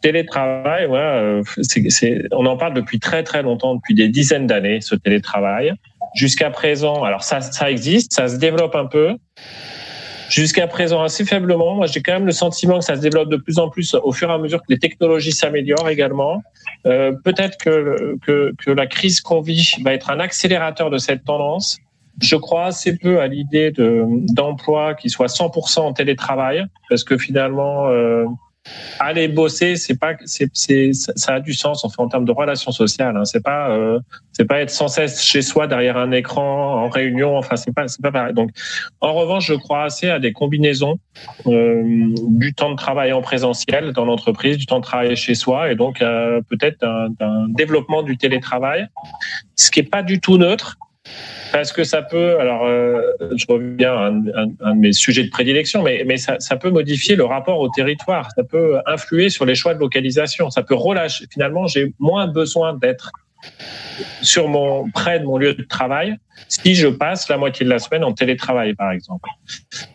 télétravail, 0.02 0.86
ouais, 0.86 1.42
c'est, 1.62 2.26
on 2.32 2.46
en 2.46 2.56
parle 2.56 2.74
depuis 2.74 2.98
très 2.98 3.22
très 3.22 3.42
longtemps, 3.42 3.74
depuis 3.74 3.94
des 3.94 4.08
dizaines 4.08 4.46
d'années, 4.46 4.80
ce 4.80 4.94
télétravail. 4.94 5.74
Jusqu'à 6.14 6.50
présent, 6.50 7.04
alors 7.04 7.22
ça, 7.22 7.40
ça 7.40 7.70
existe, 7.70 8.12
ça 8.12 8.28
se 8.28 8.36
développe 8.36 8.74
un 8.74 8.86
peu. 8.86 9.16
Jusqu'à 10.30 10.68
présent, 10.68 11.02
assez 11.02 11.24
faiblement. 11.24 11.74
Moi, 11.74 11.86
j'ai 11.86 12.02
quand 12.02 12.12
même 12.12 12.26
le 12.26 12.32
sentiment 12.32 12.78
que 12.78 12.84
ça 12.84 12.94
se 12.94 13.00
développe 13.00 13.30
de 13.30 13.36
plus 13.36 13.58
en 13.58 13.68
plus 13.68 13.94
au 13.94 14.12
fur 14.12 14.30
et 14.30 14.32
à 14.32 14.38
mesure 14.38 14.60
que 14.60 14.66
les 14.68 14.78
technologies 14.78 15.32
s'améliorent 15.32 15.88
également. 15.88 16.42
Euh, 16.86 17.12
Peut-être 17.24 17.58
que, 17.58 18.16
que, 18.24 18.52
que 18.64 18.70
la 18.70 18.86
crise 18.86 19.20
qu'on 19.20 19.40
vit 19.40 19.74
va 19.82 19.92
être 19.92 20.08
un 20.10 20.20
accélérateur 20.20 20.88
de 20.88 20.98
cette 20.98 21.24
tendance. 21.24 21.78
Je 22.22 22.36
crois 22.36 22.66
assez 22.66 22.96
peu 22.96 23.20
à 23.20 23.26
l'idée 23.26 23.72
d'emploi 23.76 24.94
qui 24.94 25.10
soit 25.10 25.26
100% 25.26 25.80
en 25.80 25.92
télétravail, 25.92 26.64
parce 26.88 27.02
que 27.02 27.18
finalement, 27.18 27.88
euh, 27.88 28.24
aller 28.98 29.28
bosser, 29.28 29.76
c'est 29.76 29.98
pas, 29.98 30.14
c'est, 30.24 30.50
c'est, 30.52 30.92
ça 30.92 31.34
a 31.34 31.40
du 31.40 31.54
sens 31.54 31.84
en 31.98 32.08
termes 32.08 32.24
de 32.24 32.32
relations 32.32 32.72
sociales. 32.72 33.16
Hein. 33.16 33.24
C'est 33.24 33.42
pas, 33.42 33.70
euh, 33.70 33.98
c'est 34.32 34.44
pas 34.44 34.60
être 34.60 34.70
sans 34.70 34.88
cesse 34.88 35.22
chez 35.22 35.42
soi 35.42 35.66
derrière 35.66 35.96
un 35.96 36.12
écran 36.12 36.84
en 36.84 36.88
réunion. 36.88 37.36
Enfin, 37.36 37.56
c'est 37.56 37.72
pas, 37.72 37.88
c'est 37.88 38.02
pas 38.02 38.12
pareil. 38.12 38.34
Donc, 38.34 38.50
en 39.00 39.14
revanche, 39.14 39.46
je 39.46 39.54
crois 39.54 39.84
assez 39.84 40.10
à 40.10 40.18
des 40.18 40.32
combinaisons 40.32 40.98
euh, 41.46 41.82
du 42.28 42.52
temps 42.54 42.70
de 42.70 42.76
travail 42.76 43.12
en 43.12 43.22
présentiel 43.22 43.92
dans 43.92 44.04
l'entreprise, 44.04 44.58
du 44.58 44.66
temps 44.66 44.80
de 44.80 44.84
travail 44.84 45.16
chez 45.16 45.34
soi, 45.34 45.72
et 45.72 45.74
donc 45.74 46.02
euh, 46.02 46.40
peut-être 46.48 46.84
un, 46.84 47.08
un 47.20 47.48
développement 47.48 48.02
du 48.02 48.16
télétravail, 48.16 48.86
ce 49.56 49.70
qui 49.70 49.80
est 49.80 49.90
pas 49.90 50.02
du 50.02 50.20
tout 50.20 50.36
neutre 50.36 50.76
parce 51.52 51.72
que 51.72 51.84
ça 51.84 52.02
peut, 52.02 52.38
alors 52.38 52.64
euh, 52.64 53.00
je 53.36 53.44
reviens 53.48 53.92
à 53.92 54.06
un, 54.06 54.74
de 54.74 54.80
mes 54.80 54.92
sujets 54.92 55.24
de 55.24 55.30
prédilection, 55.30 55.82
mais, 55.82 56.16
ça, 56.16 56.56
peut 56.56 56.70
modifier 56.70 57.16
le 57.16 57.24
rapport 57.24 57.58
au 57.60 57.68
territoire, 57.68 58.30
ça 58.36 58.44
peut 58.44 58.78
influer 58.86 59.30
sur 59.30 59.44
les 59.44 59.54
choix 59.54 59.74
de 59.74 59.80
localisation, 59.80 60.50
ça 60.50 60.62
peut 60.62 60.74
relâcher. 60.74 61.26
Finalement, 61.30 61.66
j'ai 61.66 61.92
moins 61.98 62.26
besoin 62.26 62.74
d'être 62.74 63.10
sur 64.22 64.48
mon 64.48 64.90
près 64.90 65.18
de 65.18 65.24
mon 65.24 65.38
lieu 65.38 65.54
de 65.54 65.62
travail 65.62 66.16
si 66.48 66.74
je 66.74 66.88
passe 66.88 67.28
la 67.28 67.36
moitié 67.36 67.64
de 67.64 67.70
la 67.70 67.78
semaine 67.78 68.04
en 68.04 68.12
télétravail, 68.12 68.74
par 68.74 68.92
exemple. 68.92 69.28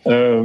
Euh, 0.06 0.42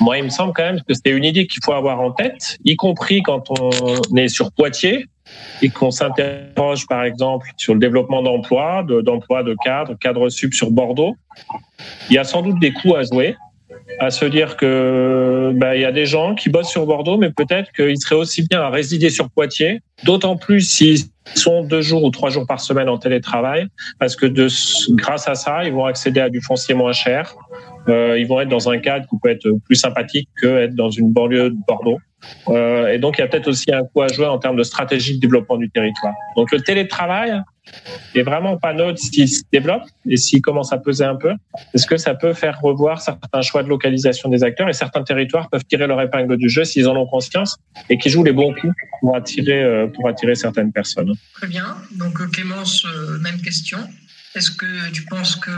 moi, 0.00 0.18
il 0.18 0.24
me 0.24 0.28
semble 0.28 0.52
quand 0.54 0.64
même 0.64 0.80
que 0.82 0.94
c'est 0.94 1.10
une 1.10 1.24
idée 1.24 1.46
qu'il 1.46 1.62
faut 1.64 1.72
avoir 1.72 2.00
en 2.00 2.12
tête, 2.12 2.58
y 2.64 2.76
compris 2.76 3.22
quand 3.22 3.50
on 3.50 4.16
est 4.16 4.28
sur 4.28 4.52
Poitiers 4.52 5.06
et 5.62 5.68
qu'on 5.70 5.90
s'interroge, 5.90 6.86
par 6.86 7.04
exemple, 7.04 7.48
sur 7.56 7.74
le 7.74 7.80
développement 7.80 8.22
d'emplois, 8.22 8.84
d'emplois 9.02 9.42
de, 9.42 9.56
cadres, 9.64 9.94
cadres 9.98 10.28
sub 10.28 10.52
sur 10.52 10.70
Bordeaux. 10.70 11.16
Il 12.10 12.14
y 12.14 12.18
a 12.18 12.24
sans 12.24 12.42
doute 12.42 12.58
des 12.60 12.72
coûts 12.72 12.94
à 12.94 13.02
jouer 13.02 13.36
à 13.98 14.10
se 14.10 14.24
dire 14.24 14.56
que 14.56 15.52
ben, 15.54 15.74
il 15.74 15.80
y 15.80 15.84
a 15.84 15.92
des 15.92 16.06
gens 16.06 16.34
qui 16.34 16.50
bossent 16.50 16.70
sur 16.70 16.86
Bordeaux, 16.86 17.16
mais 17.16 17.30
peut-être 17.30 17.72
qu'ils 17.72 17.98
seraient 17.98 18.14
aussi 18.14 18.46
bien 18.46 18.60
à 18.60 18.70
résider 18.70 19.10
sur 19.10 19.30
Poitiers, 19.30 19.80
d'autant 20.04 20.36
plus 20.36 20.60
s'ils 20.60 20.98
sont 21.34 21.62
deux 21.62 21.82
jours 21.82 22.04
ou 22.04 22.10
trois 22.10 22.30
jours 22.30 22.46
par 22.46 22.60
semaine 22.60 22.88
en 22.88 22.98
télétravail, 22.98 23.66
parce 23.98 24.16
que 24.16 24.26
grâce 24.94 25.28
à 25.28 25.34
ça, 25.34 25.64
ils 25.64 25.72
vont 25.72 25.84
accéder 25.84 26.20
à 26.20 26.28
du 26.28 26.40
foncier 26.40 26.74
moins 26.74 26.92
cher, 26.92 27.34
euh, 27.88 28.18
ils 28.18 28.26
vont 28.26 28.40
être 28.40 28.48
dans 28.48 28.68
un 28.68 28.78
cadre 28.78 29.06
qui 29.08 29.16
peut 29.22 29.30
être 29.30 29.48
plus 29.64 29.76
sympathique 29.76 30.28
que 30.40 30.46
être 30.46 30.74
dans 30.74 30.90
une 30.90 31.12
banlieue 31.12 31.50
de 31.50 31.56
Bordeaux. 31.66 31.98
Euh, 32.48 32.88
et 32.88 32.98
donc, 32.98 33.18
il 33.18 33.20
y 33.20 33.24
a 33.24 33.28
peut-être 33.28 33.48
aussi 33.48 33.72
un 33.72 33.84
coup 33.84 34.02
à 34.02 34.08
jouer 34.08 34.26
en 34.26 34.38
termes 34.38 34.56
de 34.56 34.62
stratégie 34.62 35.14
de 35.14 35.20
développement 35.20 35.56
du 35.56 35.70
territoire. 35.70 36.14
Donc, 36.36 36.50
le 36.52 36.60
télétravail 36.60 37.40
est 38.14 38.22
vraiment 38.22 38.56
pas 38.56 38.72
neutre 38.72 38.98
s'il 38.98 39.28
se 39.28 39.42
développe 39.52 39.82
et 40.08 40.16
s'il 40.16 40.40
commence 40.40 40.72
à 40.72 40.78
peser 40.78 41.04
un 41.04 41.16
peu. 41.16 41.32
Est-ce 41.74 41.86
que 41.86 41.96
ça 41.96 42.14
peut 42.14 42.32
faire 42.32 42.60
revoir 42.60 43.00
certains 43.00 43.42
choix 43.42 43.62
de 43.62 43.68
localisation 43.68 44.28
des 44.28 44.42
acteurs? 44.42 44.68
Et 44.68 44.72
certains 44.72 45.02
territoires 45.02 45.48
peuvent 45.50 45.64
tirer 45.64 45.86
leur 45.86 46.00
épingle 46.00 46.36
du 46.36 46.48
jeu 46.48 46.64
s'ils 46.64 46.88
en 46.88 46.96
ont 46.96 47.06
conscience 47.06 47.56
et 47.90 47.98
qui 47.98 48.08
jouent 48.08 48.24
les 48.24 48.32
bons 48.32 48.54
coups 48.54 48.72
pour 49.00 49.14
attirer, 49.14 49.62
euh, 49.62 49.86
pour 49.86 50.08
attirer 50.08 50.34
certaines 50.34 50.72
personnes. 50.72 51.12
Très 51.34 51.46
bien. 51.46 51.76
Donc, 51.98 52.14
Clémence, 52.30 52.86
même 53.20 53.40
question. 53.42 53.78
Est-ce 54.34 54.50
que 54.50 54.90
tu 54.92 55.04
penses 55.04 55.36
que 55.36 55.50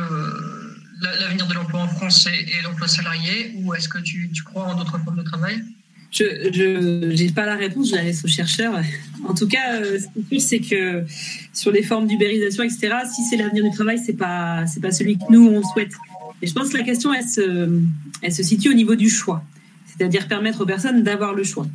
l'avenir 1.01 1.47
de 1.47 1.55
l'emploi 1.55 1.81
en 1.81 1.89
France 1.89 2.27
est, 2.27 2.63
l'emploi 2.63 2.89
salarié 2.89 3.53
ou 3.57 3.75
est-ce 3.75 3.89
que 3.89 3.99
tu, 3.99 4.31
crois 4.45 4.65
en 4.65 4.75
d'autres 4.75 4.99
formes 4.99 5.19
de 5.19 5.23
travail? 5.23 5.63
Je 6.11 7.23
n'ai 7.23 7.31
pas 7.31 7.47
la 7.47 7.57
réponse, 7.57 7.91
je 7.91 7.97
la 7.97 8.03
laisse 8.03 8.25
aux 8.25 8.29
chercheurs. 8.29 8.81
En 9.29 9.35
tout 9.35 9.47
cas, 9.47 9.81
euh, 9.81 9.99
ce 9.99 10.07
qui 10.29 10.37
est 10.37 10.41
c'est 10.41 10.59
que 10.59 11.05
sur 11.53 11.71
les 11.71 11.83
formes 11.83 12.07
d'ubérisation, 12.07 12.65
etc., 12.65 12.95
si 13.13 13.23
c'est 13.25 13.37
l'avenir 13.37 13.65
du 13.65 13.71
travail, 13.71 13.99
c'est 14.05 14.17
pas 14.17 14.67
c'est 14.67 14.81
pas 14.81 14.91
celui 14.91 15.19
que 15.19 15.25
nous 15.31 15.47
on 15.47 15.63
souhaite. 15.63 15.93
Et 16.43 16.47
je 16.47 16.55
pense 16.55 16.71
que 16.71 16.79
la 16.79 16.85
question, 16.85 17.13
elle 17.13 17.29
se, 17.29 17.81
elle 18.23 18.33
se 18.33 18.43
situe 18.43 18.71
au 18.71 18.75
niveau 18.75 18.95
du 18.95 19.11
choix, 19.11 19.45
c'est-à-dire 19.87 20.27
permettre 20.27 20.63
aux 20.63 20.67
personnes 20.67 21.03
d'avoir 21.03 21.35
le 21.35 21.45
choix. 21.45 21.67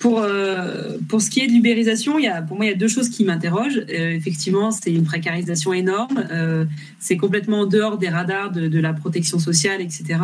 Pour, 0.00 0.22
euh, 0.22 0.96
pour 1.10 1.20
ce 1.20 1.28
qui 1.28 1.40
est 1.40 1.46
de 1.46 1.52
l'ubérisation, 1.52 2.14
pour 2.48 2.56
moi, 2.56 2.64
il 2.64 2.70
y 2.70 2.72
a 2.72 2.74
deux 2.74 2.88
choses 2.88 3.10
qui 3.10 3.22
m'interrogent. 3.22 3.84
Euh, 3.90 4.12
effectivement, 4.12 4.70
c'est 4.70 4.90
une 4.90 5.04
précarisation 5.04 5.74
énorme. 5.74 6.24
Euh, 6.32 6.64
c'est 6.98 7.18
complètement 7.18 7.60
en 7.60 7.66
dehors 7.66 7.98
des 7.98 8.08
radars 8.08 8.50
de, 8.50 8.80
la 8.80 8.94
protection 8.94 9.38
sociale, 9.38 9.82
etc. 9.82 10.18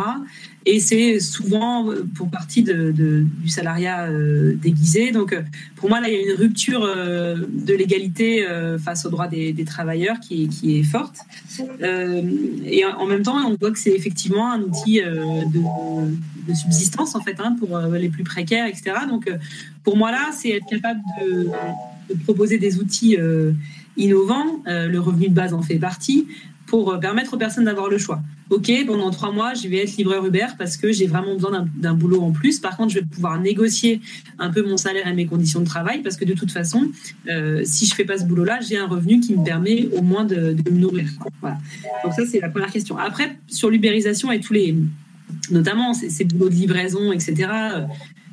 Et 0.65 0.79
c'est 0.79 1.19
souvent 1.19 1.93
pour 2.15 2.31
partie 2.31 2.63
du 2.63 3.27
salariat 3.49 4.09
déguisé. 4.55 5.11
Donc, 5.11 5.37
pour 5.75 5.89
moi, 5.89 6.01
là, 6.01 6.09
il 6.09 6.15
y 6.15 6.17
a 6.17 6.21
une 6.21 6.37
rupture 6.37 6.81
de 6.81 7.73
l'égalité 7.73 8.45
face 8.83 9.05
aux 9.05 9.09
droits 9.09 9.27
des, 9.27 9.53
travailleurs 9.63 10.19
qui, 10.19 10.49
est 10.79 10.83
forte. 10.83 11.17
et 11.79 12.83
en 12.83 13.05
même 13.05 13.21
temps, 13.21 13.37
on 13.47 13.55
voit 13.55 13.71
que 13.71 13.79
c'est 13.79 13.95
effectivement 13.95 14.51
un 14.51 14.61
outil 14.61 15.01
de, 15.01 15.61
de, 16.47 16.53
subsistance, 16.53 17.15
en 17.15 17.21
fait, 17.21 17.39
hein, 17.39 17.55
pour 17.59 17.77
les 17.79 18.09
plus 18.09 18.23
précaires, 18.23 18.67
etc. 18.67 18.93
Donc, 19.09 19.29
pour 19.83 19.97
moi, 19.97 20.11
là, 20.11 20.29
c'est 20.35 20.49
être 20.49 20.65
capable 20.67 21.01
de, 21.21 21.47
proposer 22.23 22.57
des 22.57 22.79
outils 22.79 23.17
euh, 23.17 23.51
innovants. 23.97 24.61
Euh, 24.67 24.87
le 24.87 24.99
revenu 24.99 25.29
de 25.29 25.33
base 25.33 25.53
en 25.53 25.61
fait 25.61 25.77
partie 25.77 26.27
pour 26.67 26.91
euh, 26.91 26.97
permettre 26.97 27.33
aux 27.33 27.37
personnes 27.37 27.65
d'avoir 27.65 27.89
le 27.89 27.97
choix. 27.97 28.21
Ok, 28.49 28.71
pendant 28.85 29.09
trois 29.11 29.31
mois, 29.31 29.53
je 29.53 29.67
vais 29.67 29.77
être 29.77 29.97
livreur 29.97 30.25
Uber 30.25 30.45
parce 30.57 30.77
que 30.77 30.91
j'ai 30.93 31.07
vraiment 31.07 31.33
besoin 31.33 31.65
d'un 31.75 31.93
boulot 31.93 32.21
en 32.21 32.31
plus. 32.31 32.59
Par 32.59 32.77
contre, 32.77 32.93
je 32.93 32.99
vais 32.99 33.05
pouvoir 33.05 33.39
négocier 33.41 33.99
un 34.39 34.51
peu 34.51 34.61
mon 34.61 34.77
salaire 34.77 35.07
et 35.07 35.13
mes 35.13 35.25
conditions 35.25 35.59
de 35.59 35.65
travail 35.65 36.01
parce 36.01 36.15
que 36.15 36.23
de 36.23 36.33
toute 36.33 36.51
façon, 36.51 36.89
euh, 37.29 37.61
si 37.65 37.85
je 37.85 37.93
fais 37.93 38.05
pas 38.05 38.17
ce 38.17 38.23
boulot-là, 38.23 38.59
j'ai 38.61 38.77
un 38.77 38.87
revenu 38.87 39.19
qui 39.19 39.35
me 39.35 39.43
permet 39.43 39.87
au 39.93 40.01
moins 40.01 40.23
de, 40.23 40.55
me 40.71 40.77
nourrir. 40.77 41.09
Donc 42.03 42.13
ça, 42.13 42.25
c'est 42.25 42.39
la 42.39 42.49
première 42.49 42.71
question. 42.71 42.97
Après, 42.97 43.37
sur 43.47 43.69
l'ubérisation 43.69 44.31
et 44.31 44.39
tous 44.39 44.53
les, 44.53 44.75
notamment 45.51 45.93
ces, 45.93 46.09
ces 46.09 46.25
de 46.25 46.47
livraison, 46.47 47.11
etc 47.11 47.47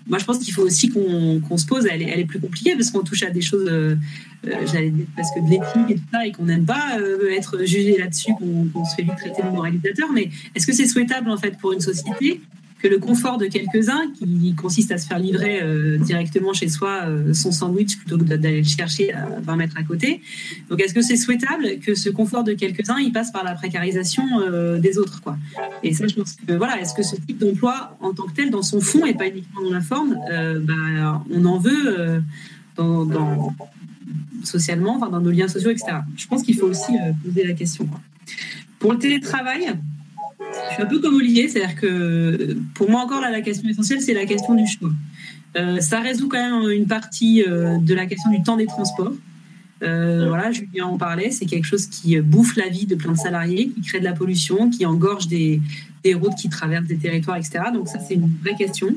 moi, 0.07 0.19
je 0.19 0.25
pense 0.25 0.39
qu'il 0.39 0.53
faut 0.53 0.63
aussi 0.63 0.91
qu'on 0.91 1.57
se 1.57 1.67
pose. 1.67 1.87
Elle 1.91 2.03
est, 2.03 2.11
elle 2.11 2.21
est, 2.21 2.25
plus 2.25 2.41
compliquée 2.41 2.75
parce 2.75 2.91
qu'on 2.91 3.03
touche 3.03 3.23
à 3.23 3.31
des 3.31 3.41
choses, 3.41 3.67
euh, 3.71 3.97
j'allais 4.45 4.91
dire 4.91 5.07
presque 5.15 5.37
de 5.37 5.51
l'éthique 5.51 5.91
et 5.91 5.95
tout 5.95 6.09
ça, 6.13 6.27
et 6.27 6.33
qu'on 6.33 6.45
n'aime 6.45 6.67
pas 6.67 6.99
être 7.35 7.65
jugé 7.65 7.97
là-dessus, 7.99 8.33
qu'on 8.35 8.85
se 8.85 8.95
fait 8.97 9.03
vite 9.03 9.17
traiter 9.17 9.43
de 9.43 9.49
moralisateur. 9.49 10.09
Mais 10.13 10.29
est-ce 10.55 10.67
que 10.67 10.73
c'est 10.73 10.87
souhaitable 10.87 11.31
en 11.31 11.39
fait 11.39 11.57
pour 11.59 11.73
une 11.73 11.81
société 11.81 12.43
que 12.85 12.89
le 12.91 12.99
confort 12.99 13.39
de 13.39 13.47
quelques-uns, 13.47 14.13
qui 14.13 14.55
consiste 14.61 14.93
à 14.93 14.99
se 14.99 15.07
faire 15.07 15.19
livrer 15.19 15.63
euh, 15.63 15.97
directement 15.97 16.53
chez 16.53 16.69
soi 16.69 17.05
euh, 17.07 17.33
son 17.33 17.51
sandwich 17.51 17.97
plutôt 17.97 18.19
que 18.19 18.25
d'aller 18.25 18.59
le 18.59 18.69
chercher 18.69 19.11
à 19.15 19.27
20 19.41 19.57
mètres 19.57 19.77
à 19.79 19.85
côté. 19.85 20.21
Donc, 20.69 20.83
est-ce 20.83 20.93
que 20.93 21.01
c'est 21.01 21.17
souhaitable 21.17 21.79
que 21.81 21.95
ce 21.95 22.11
confort 22.11 22.45
de 22.45 22.53
quelques-uns, 22.53 22.99
il 22.99 23.11
passe 23.11 23.33
par 23.33 23.43
la 23.43 23.55
précarisation 23.55 24.25
euh, 24.39 24.79
des 24.79 24.99
autres, 24.99 25.23
quoi? 25.23 25.39
Et 25.83 25.95
ça, 25.95 26.07
je 26.07 26.15
pense 26.15 26.35
que 26.35 26.53
voilà, 26.53 26.79
est-ce 26.79 26.93
que 26.93 27.03
ce 27.03 27.17
type 27.17 27.39
d'emploi, 27.39 27.97
en 28.03 28.13
tant 28.13 28.25
que 28.25 28.35
tel, 28.35 28.51
dans 28.51 28.63
son 28.63 28.83
fond 28.83 29.07
et 29.07 29.15
pas 29.15 29.29
uniquement 29.29 29.63
dans 29.63 29.73
la 29.73 29.81
forme, 29.81 30.19
bah, 30.61 31.25
on 31.31 31.45
en 31.47 31.59
veut 31.59 32.23
socialement, 34.43 34.97
enfin, 34.97 35.09
dans 35.09 35.21
nos 35.21 35.31
liens 35.31 35.49
sociaux, 35.49 35.71
etc. 35.71 36.01
Je 36.19 36.27
pense 36.27 36.43
qu'il 36.43 36.59
faut 36.59 36.67
aussi 36.67 36.93
poser 37.25 37.47
la 37.47 37.55
question. 37.55 37.89
Pour 38.79 38.93
le 38.93 38.99
télétravail, 38.99 39.73
suis 40.75 40.83
un 40.83 40.87
peu 40.87 41.01
comme 41.01 41.15
Olivier, 41.15 41.49
c'est-à-dire 41.49 41.77
que 41.77 42.57
pour 42.75 42.91
moi 42.91 43.03
encore 43.03 43.21
la 43.21 43.41
question 43.41 43.69
essentielle, 43.69 44.01
c'est 44.01 44.15
la 44.15 44.27
question 44.27 44.55
du 44.55 44.67
choix. 44.67 44.91
Euh, 45.57 45.81
ça 45.81 46.01
résout 46.01 46.29
quand 46.29 46.39
même 46.39 46.71
une 46.71 46.87
partie 46.87 47.45
euh, 47.47 47.79
de 47.79 47.95
la 47.95 48.07
question 48.07 48.31
du 48.31 48.43
temps 48.43 48.57
des 48.57 48.67
transports. 48.67 49.13
Euh, 49.85 50.29
voilà, 50.29 50.51
Julien 50.51 50.87
en 50.87 50.97
parlait, 50.97 51.31
c'est 51.31 51.47
quelque 51.47 51.67
chose 51.67 51.87
qui 51.87 52.19
bouffe 52.21 52.57
la 52.57 52.69
vie 52.69 52.87
de 52.87 52.95
plein 52.95 53.13
de 53.13 53.19
salariés, 53.19 53.69
qui 53.69 53.83
crée 53.83 54.01
de 54.01 54.05
la 54.05 54.13
pollution, 54.13 54.71
qui 54.71 54.87
engorge 54.87 55.29
des, 55.29 55.61
des 56.03 56.15
routes 56.15 56.35
qui 56.35 56.49
traversent 56.49 56.87
des 56.87 56.97
territoires, 56.97 57.37
etc. 57.37 57.65
Donc 57.73 57.89
ça, 57.89 57.99
c'est 57.99 58.15
une 58.15 58.31
vraie 58.43 58.57
question. 58.57 58.95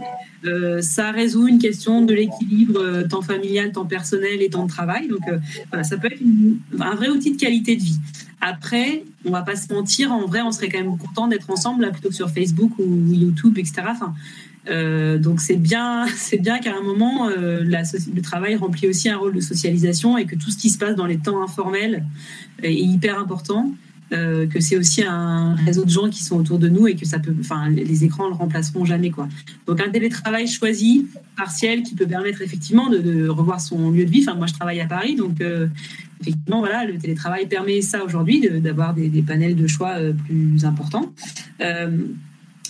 ça 0.82 1.12
résout 1.12 1.48
une 1.48 1.60
question 1.60 2.04
de 2.04 2.14
l'équilibre 2.14 3.04
temps 3.04 3.22
familial, 3.22 3.72
temps 3.72 3.86
personnel 3.86 4.42
et 4.42 4.50
temps 4.50 4.66
de 4.66 4.70
travail. 4.70 5.08
Donc 5.08 5.22
voilà, 5.70 5.84
ça 5.84 5.98
peut 5.98 6.08
être 6.08 6.22
un 6.80 6.96
vrai 6.96 7.10
outil 7.10 7.32
de 7.34 7.38
qualité 7.40 7.76
de 7.76 7.82
vie. 7.82 8.00
Après, 8.40 9.04
on 9.26 9.32
va 9.32 9.42
pas 9.42 9.56
se 9.56 9.74
mentir, 9.74 10.12
en 10.12 10.26
vrai, 10.28 10.42
on 10.42 10.52
serait 10.52 10.70
quand 10.70 10.78
même 10.78 10.98
content 10.98 11.28
d'être 11.28 11.50
ensemble 11.50 11.82
là, 11.82 11.90
plutôt 11.90 12.10
que 12.10 12.16
sur 12.16 12.30
Facebook 12.30 12.72
ou 12.78 12.86
YouTube, 13.12 13.58
etc. 13.58 13.82
Enfin, 13.90 14.14
euh, 14.70 15.18
donc 15.18 15.40
c'est 15.40 15.56
bien, 15.56 16.06
c'est 16.16 16.38
bien 16.38 16.60
qu'à 16.60 16.76
un 16.76 16.82
moment, 16.82 17.30
euh, 17.30 17.62
le 17.64 18.22
travail 18.22 18.56
remplit 18.56 18.88
aussi 18.88 19.10
un 19.10 19.18
rôle 19.18 19.36
de 19.36 19.42
socialisation 19.42 20.18
et 20.18 20.26
que 20.26 20.36
tout 20.36 20.52
ce 20.52 20.58
qui 20.58 20.70
se 20.70 20.78
passe 20.78 20.96
dans 20.96 21.06
les 21.06 21.18
temps 21.18 21.42
informels 21.42 22.06
est 22.64 22.74
hyper 22.74 23.20
important. 23.20 23.72
Euh, 24.14 24.48
que 24.48 24.62
c'est 24.62 24.78
aussi 24.78 25.04
un 25.04 25.56
réseau 25.56 25.84
de 25.84 25.90
gens 25.90 26.10
qui 26.10 26.24
sont 26.24 26.38
autour 26.38 26.60
de 26.60 26.70
nous 26.70 26.88
et 26.88 26.96
que 26.96 27.06
ça 27.06 27.20
peut, 27.20 27.36
enfin, 27.42 27.70
les 27.70 28.06
écrans 28.06 28.30
le 28.30 28.36
remplaceront 28.36 28.86
jamais 28.86 29.12
quoi. 29.12 29.28
Donc 29.66 29.82
un 29.82 29.90
télétravail 29.90 30.48
choisi, 30.48 31.08
partiel, 31.36 31.84
qui 31.84 31.94
peut 31.94 32.08
permettre 32.08 32.42
effectivement 32.42 32.90
de, 32.90 33.28
revoir 33.28 33.60
son 33.60 33.92
lieu 33.92 34.06
de 34.06 34.10
vie. 34.10 34.22
Enfin, 34.26 34.36
moi 34.36 34.48
je 34.48 34.54
travaille 34.54 34.80
à 34.80 34.86
Paris, 34.86 35.18
donc 35.18 35.44
effectivement 36.22 36.60
voilà, 36.60 36.86
le 36.86 36.98
télétravail 36.98 37.48
permet 37.48 37.82
ça 37.82 38.02
aujourd'hui, 38.06 38.50
d'avoir 38.62 38.94
des, 38.94 39.22
panels 39.24 39.58
de 39.58 39.68
choix 39.68 39.98
plus 40.26 40.64
importants. 40.64 41.12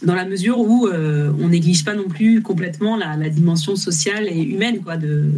Dans 0.04 0.16
la 0.16 0.26
mesure 0.26 0.60
où 0.60 0.88
on 0.90 1.48
néglige 1.50 1.84
pas 1.84 1.96
non 1.96 2.08
plus 2.08 2.42
complètement 2.42 2.98
la, 2.98 3.30
dimension 3.30 3.76
sociale 3.76 4.28
et 4.28 4.42
humaine 4.42 4.80
de, 5.00 5.32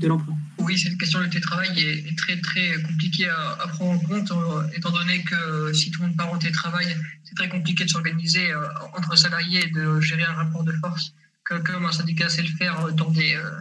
de 0.00 0.06
l'emploi 0.06 0.34
oui, 0.58 0.78
cette 0.78 0.96
question 0.98 1.20
du 1.20 1.28
télétravail 1.28 1.80
est, 1.80 2.18
très 2.18 2.40
très 2.40 2.82
compliquée 2.82 3.28
à, 3.28 3.66
prendre 3.68 3.92
en 3.92 3.98
compte, 3.98 4.30
euh, 4.30 4.66
étant 4.74 4.90
donné 4.90 5.22
que 5.22 5.72
si 5.72 5.90
tout 5.90 6.00
le 6.02 6.08
monde 6.08 6.16
part 6.16 6.32
en 6.32 6.38
télétravail, 6.38 6.86
c'est 7.24 7.34
très 7.34 7.48
compliqué 7.48 7.84
de 7.84 7.90
s'organiser 7.90 8.50
euh, 8.50 8.66
entre 8.96 9.16
salariés 9.16 9.64
et 9.64 9.70
de 9.70 10.00
gérer 10.00 10.24
un 10.24 10.32
rapport 10.32 10.64
de 10.64 10.72
force 10.72 11.12
comme 11.44 11.86
un 11.86 11.92
syndicat 11.92 12.28
sait 12.28 12.42
le 12.42 12.48
faire 12.48 12.92
dans 12.94 13.10
des, 13.10 13.36
euh, 13.36 13.60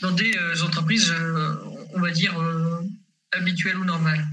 dans 0.00 0.12
des 0.12 0.32
entreprises, 0.62 1.12
on 1.92 2.00
va 2.00 2.12
dire, 2.12 2.32
habituelles 3.32 3.78
ou 3.78 3.84
normales. 3.84 4.24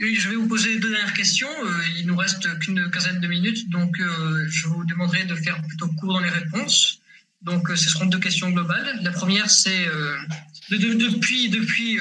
Je 0.00 0.28
vais 0.30 0.36
vous 0.36 0.48
poser 0.48 0.78
deux 0.78 0.90
dernières 0.90 1.12
questions. 1.12 1.48
Euh, 1.62 1.72
il 1.98 2.06
nous 2.06 2.16
reste 2.16 2.58
qu'une 2.60 2.90
quinzaine 2.90 3.20
de 3.20 3.26
minutes, 3.26 3.68
donc 3.68 4.00
euh, 4.00 4.46
je 4.48 4.66
vous 4.66 4.84
demanderai 4.84 5.24
de 5.24 5.34
faire 5.34 5.60
plutôt 5.62 5.88
court 5.88 6.14
dans 6.14 6.20
les 6.20 6.30
réponses. 6.30 7.00
Donc, 7.42 7.70
euh, 7.70 7.76
ce 7.76 7.90
seront 7.90 8.06
deux 8.06 8.18
questions 8.18 8.50
globales. 8.50 8.98
La 9.02 9.10
première, 9.10 9.50
c'est 9.50 9.88
depuis, 10.70 11.48
depuis 11.48 11.98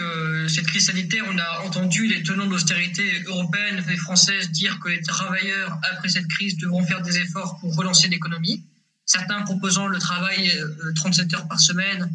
cette 0.47 0.67
crise 0.67 0.85
sanitaire, 0.85 1.25
on 1.27 1.37
a 1.37 1.65
entendu 1.65 2.07
les 2.07 2.21
tenants 2.23 2.45
de 2.45 2.51
l'austérité 2.51 3.23
européenne 3.25 3.83
et 3.89 3.97
française 3.97 4.51
dire 4.51 4.79
que 4.79 4.89
les 4.89 5.01
travailleurs, 5.01 5.79
après 5.91 6.09
cette 6.09 6.27
crise, 6.27 6.57
devront 6.57 6.85
faire 6.85 7.01
des 7.01 7.17
efforts 7.17 7.57
pour 7.59 7.75
relancer 7.75 8.07
l'économie. 8.09 8.63
Certains 9.05 9.41
proposant 9.41 9.87
le 9.87 9.97
travail 9.97 10.51
37 10.95 11.33
heures 11.33 11.47
par 11.47 11.59
semaine, 11.59 12.11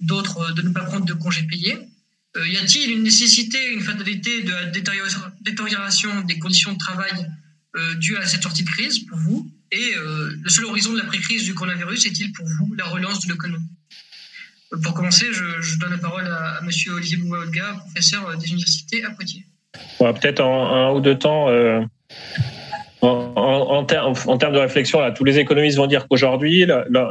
d'autres 0.00 0.54
de 0.54 0.62
ne 0.62 0.70
pas 0.70 0.84
prendre 0.84 1.04
de 1.04 1.12
congés 1.12 1.42
payés. 1.42 1.89
Euh, 2.36 2.48
y 2.48 2.56
a-t-il 2.56 2.92
une 2.92 3.02
nécessité, 3.02 3.72
une 3.72 3.80
fatalité 3.80 4.42
de 4.42 4.50
la 4.50 4.66
détérioration 4.66 6.20
des 6.22 6.38
conditions 6.38 6.72
de 6.72 6.78
travail 6.78 7.12
euh, 7.76 7.94
due 7.96 8.16
à 8.16 8.26
cette 8.26 8.42
sortie 8.42 8.62
de 8.62 8.68
crise 8.68 9.00
pour 9.00 9.18
vous 9.18 9.50
Et 9.72 9.94
euh, 9.96 10.30
le 10.40 10.48
seul 10.48 10.66
horizon 10.66 10.92
de 10.92 10.98
la 10.98 11.04
pré-crise 11.04 11.44
du 11.44 11.54
coronavirus 11.54 12.06
est-il 12.06 12.32
pour 12.32 12.46
vous 12.46 12.74
la 12.74 12.84
relance 12.84 13.26
de 13.26 13.32
l'économie? 13.32 13.64
Pour 14.84 14.94
commencer, 14.94 15.26
je, 15.32 15.78
donne 15.80 15.90
la 15.90 15.98
parole 15.98 16.26
à, 16.28 16.60
M. 16.62 16.70
Olivier 16.94 17.16
Bouaolga, 17.16 17.74
professeur 17.80 18.36
des 18.38 18.46
universités 18.48 19.04
à 19.04 19.10
Poitiers. 19.10 19.44
Peut-être 19.98 20.40
en 20.40 20.72
un 20.72 20.92
ou 20.92 21.00
deux 21.00 21.18
temps. 21.18 21.48
En, 23.02 23.32
en, 23.36 23.84
termes 23.84 24.14
de 24.14 24.58
réflexion, 24.58 25.00
là, 25.00 25.10
tous 25.10 25.24
les 25.24 25.38
économistes 25.38 25.78
vont 25.78 25.86
dire 25.86 26.06
qu'aujourd'hui, 26.06 26.66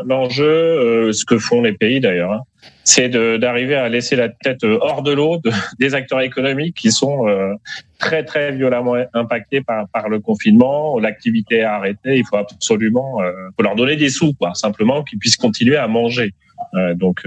l'enjeu, 0.05 1.11
ce 1.11 1.25
que 1.25 1.39
font 1.39 1.61
les 1.61 1.73
pays 1.73 1.99
d'ailleurs, 1.99 2.31
hein, 2.31 2.41
c'est 2.83 3.09
d'arriver 3.09 3.75
à 3.75 3.87
laisser 3.87 4.15
la 4.15 4.29
tête 4.29 4.63
euh, 4.63 4.79
hors 4.81 5.03
de 5.03 5.11
l'eau 5.11 5.37
de, 5.37 5.51
des 5.79 5.93
acteurs 5.93 6.21
économiques 6.21 6.75
qui 6.75 6.91
sont 6.91 7.27
euh, 7.27 7.53
très 7.99 8.23
très 8.23 8.51
violemment 8.51 8.95
impactés 9.13 9.61
par, 9.61 9.87
par 9.89 10.09
le 10.09 10.19
confinement. 10.19 10.99
L'activité 10.99 11.57
est 11.57 11.63
arrêtée. 11.63 12.17
Il 12.17 12.25
faut 12.25 12.37
absolument 12.37 13.21
euh, 13.21 13.31
leur 13.59 13.75
donner 13.75 13.95
des 13.95 14.09
sous, 14.09 14.33
quoi, 14.33 14.53
simplement 14.55 15.03
qu'ils 15.03 15.19
puissent 15.19 15.37
continuer 15.37 15.77
à 15.77 15.87
manger. 15.87 16.33
Euh, 16.73 16.93
donc 16.93 17.23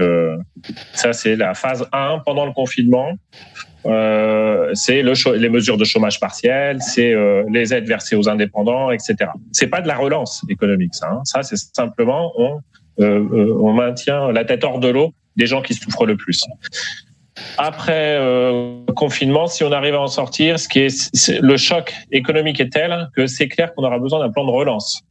ça 0.93 1.13
c'est 1.13 1.35
la 1.35 1.53
phase 1.53 1.87
1 1.91 2.21
pendant 2.25 2.45
le 2.45 2.51
confinement. 2.51 3.13
c'est 3.83 5.01
le 5.01 5.37
les 5.37 5.49
mesures 5.49 5.77
de 5.77 5.83
chômage 5.83 6.19
partiel, 6.19 6.81
c'est 6.81 7.13
les 7.49 7.73
aides 7.73 7.87
versées 7.87 8.15
aux 8.15 8.29
indépendants, 8.29 8.91
etc. 8.91 9.15
C'est 9.51 9.67
pas 9.67 9.81
de 9.81 9.87
la 9.87 9.97
relance 9.97 10.45
économique, 10.49 10.95
ça. 10.95 11.09
Hein. 11.11 11.21
Ça 11.25 11.43
c'est 11.43 11.57
simplement 11.57 12.31
on 12.97 13.73
maintient 13.73 14.31
la 14.31 14.45
tête 14.45 14.63
hors 14.63 14.79
de 14.79 14.89
l'eau 14.89 15.13
des 15.35 15.47
gens 15.47 15.61
qui 15.61 15.73
souffrent 15.73 16.05
le 16.05 16.15
plus. 16.15 16.45
Après 17.57 18.17
euh, 18.19 18.83
confinement, 18.95 19.47
si 19.47 19.63
on 19.63 19.71
arrive 19.71 19.95
à 19.95 20.01
en 20.01 20.07
sortir, 20.07 20.59
ce 20.59 20.67
qui 20.67 20.79
est, 20.79 21.41
le 21.41 21.57
choc 21.57 21.93
économique 22.11 22.59
est 22.59 22.71
tel 22.71 23.09
que 23.15 23.25
c'est 23.25 23.47
clair 23.47 23.73
qu'on 23.73 23.83
aura 23.83 23.97
besoin 23.97 24.19
d'un 24.19 24.31
plan 24.31 24.45
de 24.45 24.51
relance. 24.51 25.01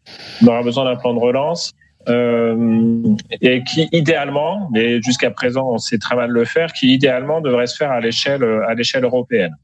On 0.43 0.47
aura 0.47 0.63
besoin 0.63 0.85
d'un 0.85 0.97
plan 0.97 1.15
de 1.15 1.19
relance 1.19 1.73
euh, 2.09 3.03
et 3.41 3.63
qui 3.65 3.89
idéalement, 3.93 4.69
mais 4.73 5.01
jusqu'à 5.03 5.31
présent 5.31 5.69
on 5.71 5.79
sait 5.79 5.99
très 5.99 6.17
mal 6.17 6.31
le 6.31 6.45
faire, 6.45 6.73
qui 6.73 6.93
idéalement 6.93 7.41
devrait 7.41 7.67
se 7.67 7.77
faire 7.77 7.91
à 7.91 8.01
l'échelle 8.01 8.45
à 8.67 8.75
l'échelle 8.75 9.05
européenne. 9.05 9.57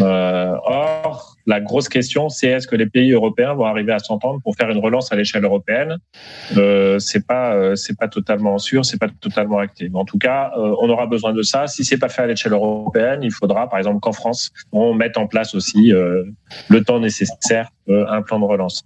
Euh, 0.00 0.54
or, 0.64 1.33
la 1.46 1.60
grosse 1.60 1.88
question, 1.88 2.28
c'est 2.28 2.48
est-ce 2.48 2.66
que 2.66 2.76
les 2.76 2.86
pays 2.86 3.12
européens 3.12 3.54
vont 3.54 3.64
arriver 3.64 3.92
à 3.92 3.98
s'entendre 3.98 4.40
pour 4.42 4.56
faire 4.56 4.70
une 4.70 4.78
relance 4.78 5.12
à 5.12 5.16
l'échelle 5.16 5.44
européenne? 5.44 5.98
Euh, 6.56 6.98
C'est 6.98 7.26
pas, 7.26 7.54
euh, 7.54 7.74
c'est 7.74 7.98
pas 7.98 8.08
totalement 8.08 8.58
sûr, 8.58 8.84
c'est 8.84 8.98
pas 8.98 9.08
totalement 9.20 9.58
acté. 9.58 9.88
Mais 9.90 9.98
en 9.98 10.04
tout 10.04 10.18
cas, 10.18 10.52
euh, 10.56 10.74
on 10.80 10.88
aura 10.88 11.06
besoin 11.06 11.32
de 11.32 11.42
ça. 11.42 11.66
Si 11.66 11.84
c'est 11.84 11.98
pas 11.98 12.08
fait 12.08 12.22
à 12.22 12.26
l'échelle 12.26 12.52
européenne, 12.52 13.22
il 13.22 13.32
faudra, 13.32 13.68
par 13.68 13.78
exemple, 13.78 14.00
qu'en 14.00 14.12
France, 14.12 14.52
on 14.72 14.94
mette 14.94 15.16
en 15.18 15.26
place 15.26 15.54
aussi 15.54 15.92
euh, 15.92 16.24
le 16.68 16.82
temps 16.82 17.00
nécessaire 17.00 17.68
un 17.86 18.22
plan 18.22 18.40
de 18.40 18.46
relance. 18.46 18.82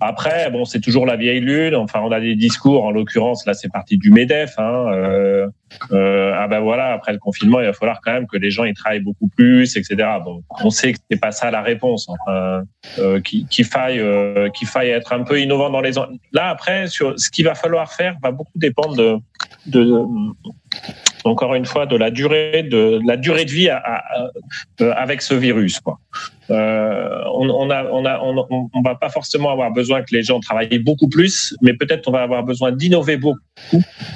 Après, 0.00 0.48
bon, 0.52 0.64
c'est 0.64 0.80
toujours 0.80 1.06
la 1.06 1.16
vieille 1.16 1.40
lune. 1.40 1.74
Enfin, 1.74 2.00
on 2.04 2.12
a 2.12 2.20
des 2.20 2.36
discours. 2.36 2.84
En 2.84 2.92
l'occurrence, 2.92 3.44
là, 3.46 3.54
c'est 3.54 3.72
parti 3.72 3.98
du 3.98 4.12
Medef. 4.12 4.56
Hein, 4.58 5.48
ah 5.90 6.46
ben 6.48 6.60
voilà, 6.60 6.92
après 6.92 7.12
le 7.12 7.18
confinement, 7.18 7.60
il 7.60 7.66
va 7.66 7.72
falloir 7.72 8.00
quand 8.02 8.12
même 8.12 8.26
que 8.26 8.36
les 8.36 8.50
gens 8.50 8.64
ils 8.64 8.74
travaillent 8.74 9.00
beaucoup 9.00 9.28
plus, 9.28 9.76
etc. 9.76 9.96
Bon, 10.24 10.42
on 10.62 10.70
sait 10.70 10.92
que 10.92 10.98
c'est 11.10 11.20
pas 11.20 11.32
ça 11.32 11.50
la 11.50 11.62
réponse 11.62 12.08
Enfin, 12.08 12.64
euh, 12.98 13.20
qu'il 13.20 13.64
faille, 13.64 14.00
euh, 14.00 14.48
faille 14.66 14.90
être 14.90 15.12
un 15.12 15.24
peu 15.24 15.40
innovant 15.40 15.70
dans 15.70 15.80
les. 15.80 15.92
Là 16.32 16.48
après, 16.48 16.86
sur 16.86 17.18
ce 17.18 17.30
qu'il 17.30 17.44
va 17.44 17.54
falloir 17.54 17.92
faire, 17.92 18.16
va 18.22 18.30
beaucoup 18.30 18.52
dépendre 18.56 19.20
de, 19.66 19.88
encore 21.24 21.54
une 21.54 21.64
fois, 21.64 21.86
de 21.86 21.96
la 21.96 22.10
durée 22.10 22.62
de, 22.62 23.00
la 23.06 23.16
durée 23.16 23.44
de 23.44 23.50
vie 23.50 23.68
euh, 23.70 24.92
avec 24.94 25.22
ce 25.22 25.34
virus. 25.34 25.80
Quoi. 25.80 25.98
Euh, 26.50 27.22
on, 27.34 27.48
on, 27.50 27.70
a, 27.70 27.84
on, 27.84 28.04
a, 28.04 28.20
on, 28.20 28.68
on, 28.72 28.80
va 28.82 28.94
pas 28.94 29.10
forcément 29.10 29.50
avoir 29.50 29.70
besoin 29.70 30.02
que 30.02 30.14
les 30.14 30.22
gens 30.22 30.40
travaillent 30.40 30.78
beaucoup 30.78 31.08
plus, 31.08 31.56
mais 31.62 31.74
peut-être 31.74 32.08
on 32.08 32.12
va 32.12 32.22
avoir 32.22 32.42
besoin 32.42 32.72
d'innover 32.72 33.16
beaucoup 33.16 33.38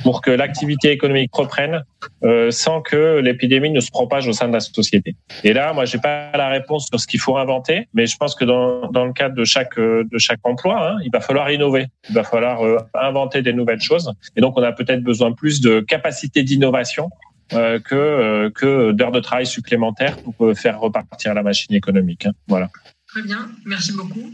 pour 0.03 0.23
que 0.23 0.31
l'activité 0.31 0.91
économique 0.91 1.31
reprenne 1.35 1.85
euh, 2.25 2.51
sans 2.51 2.81
que 2.81 3.21
l'épidémie 3.21 3.71
ne 3.71 3.81
se 3.81 3.91
propage 3.91 4.27
au 4.29 4.33
sein 4.33 4.49
de 4.49 4.53
la 4.53 4.61
société. 4.61 5.15
Et 5.45 5.53
là, 5.53 5.73
moi, 5.73 5.85
j'ai 5.85 5.99
pas 5.99 6.31
la 6.35 6.49
réponse 6.49 6.87
sur 6.87 6.99
ce 6.99 7.07
qu'il 7.07 7.21
faut 7.21 7.37
inventer, 7.37 7.89
mais 7.95 8.07
je 8.07 8.17
pense 8.17 8.35
que 8.35 8.45
dans, 8.45 8.91
dans 8.91 9.05
le 9.05 9.13
cadre 9.13 9.35
de 9.35 9.45
chaque 9.45 9.79
de 9.79 10.19
chaque 10.19 10.41
emploi, 10.45 10.93
hein, 10.93 10.97
il 11.05 11.11
va 11.11 11.21
falloir 11.21 11.51
innover, 11.51 11.87
il 12.09 12.15
va 12.15 12.25
falloir 12.25 12.65
euh, 12.65 12.79
inventer 12.95 13.43
des 13.43 13.53
nouvelles 13.53 13.81
choses. 13.81 14.13
Et 14.37 14.41
donc, 14.41 14.59
on 14.59 14.63
a 14.63 14.73
peut-être 14.73 15.03
besoin 15.03 15.33
plus 15.33 15.61
de 15.61 15.81
capacité 15.81 16.43
d'innovation 16.43 17.11
euh, 17.11 17.32
que, 17.53 17.95
euh, 17.95 18.51
que 18.51 18.93
d'heures 18.93 19.13
de 19.13 19.21
travail 19.21 19.47
supplémentaires 19.47 20.17
pour 20.19 20.47
euh, 20.47 20.55
faire 20.55 20.81
repartir 20.81 21.35
la 21.35 21.43
machine 21.43 21.75
économique. 21.75 22.27
Hein. 22.27 22.33
Voilà. 22.49 22.71
Très 23.09 23.23
bien, 23.23 23.51
merci 23.65 23.93
beaucoup. 23.93 24.33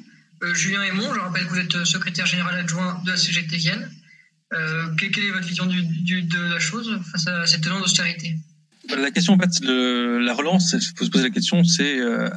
Julien 0.55 0.83
Aymon, 0.85 1.13
je 1.13 1.19
rappelle 1.19 1.45
que 1.47 1.51
vous 1.51 1.59
êtes 1.59 1.85
secrétaire 1.85 2.27
général 2.27 2.55
adjoint 2.61 3.01
de 3.05 3.11
la 3.11 3.17
CGT 3.17 3.57
Vienne. 3.57 3.91
quelle 4.97 5.25
est 5.25 5.31
votre 5.33 5.47
vision 5.47 5.67
du, 5.67 5.83
du, 5.83 6.23
de 6.23 6.55
la 6.55 6.61
chose 6.61 6.97
face 7.11 7.27
à 7.27 7.45
cette 7.45 7.63
tendance 7.63 7.81
d'austérité? 7.81 8.37
La 8.97 9.11
question, 9.11 9.35
en 9.35 9.39
fait, 9.39 9.51
le, 9.63 10.19
la 10.19 10.33
relance, 10.33 10.73
il 10.73 10.97
faut 10.97 11.05
se 11.05 11.11
poser 11.11 11.25
la 11.25 11.31
question, 11.31 11.63
c'est 11.63 11.99
euh, 11.99 12.29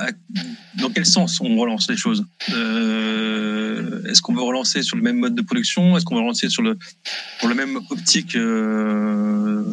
dans 0.79 0.89
quel 0.89 1.05
sens 1.05 1.39
on 1.39 1.55
relance 1.55 1.89
les 1.89 1.95
choses? 1.95 2.25
Euh, 2.49 3.20
Est-ce 4.11 4.21
qu'on 4.21 4.33
veut 4.33 4.41
relancer 4.41 4.83
sur 4.83 4.97
le 4.97 5.03
même 5.03 5.17
mode 5.17 5.35
de 5.35 5.41
production? 5.41 5.95
Est-ce 5.95 6.05
qu'on 6.05 6.15
veut 6.15 6.21
relancer 6.21 6.49
sur 6.49 6.61
le, 6.61 6.77
pour 7.39 7.49
la 7.49 7.55
même 7.55 7.79
optique 7.89 8.35
euh, 8.35 9.63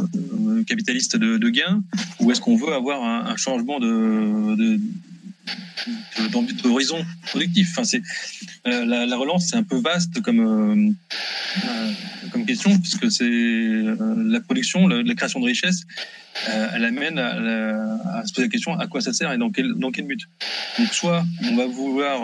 capitaliste 0.66 1.16
de, 1.16 1.48
gain? 1.48 1.82
Ou 2.20 2.30
est-ce 2.30 2.40
qu'on 2.40 2.56
veut 2.56 2.72
avoir 2.72 3.02
un, 3.02 3.36
changement 3.36 3.80
de, 3.80 4.54
de 4.56 4.80
d'horizon 6.62 7.04
productif? 7.24 7.68
Enfin, 7.72 7.84
c'est 7.84 8.02
euh, 8.66 8.84
la, 8.84 9.06
la, 9.06 9.16
relance, 9.16 9.48
c'est 9.48 9.56
un 9.56 9.62
peu 9.62 9.76
vaste 9.76 10.20
comme 10.22 10.40
euh, 10.40 11.92
comme 12.30 12.44
question 12.44 12.78
puisque 12.78 13.10
c'est 13.10 13.28
la 13.28 14.40
production, 14.40 14.86
la, 14.86 15.02
la, 15.02 15.14
création 15.14 15.40
de 15.40 15.46
richesse, 15.46 15.84
euh, 16.48 16.68
elle 16.74 16.84
amène 16.84 17.18
à, 17.18 18.18
à, 18.18 18.26
se 18.26 18.32
poser 18.32 18.46
la 18.46 18.50
question 18.50 18.78
à 18.78 18.86
quoi 18.86 19.00
ça 19.00 19.12
sert 19.12 19.32
et 19.32 19.38
dans 19.38 19.50
quel 19.50 19.74
dans 19.74 19.90
quel 19.90 20.06
but? 20.06 20.20
Donc 20.78 20.92
soit 20.92 21.24
on 21.50 21.56
va 21.56 21.66
vouloir, 21.66 22.20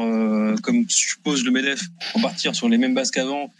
comme 0.62 0.88
suppose 0.88 1.44
le 1.44 1.50
Medef, 1.50 1.82
repartir 2.14 2.54
sur 2.54 2.68
les 2.68 2.78
mêmes 2.78 2.94
bases 2.94 3.10
qu'avant 3.10 3.52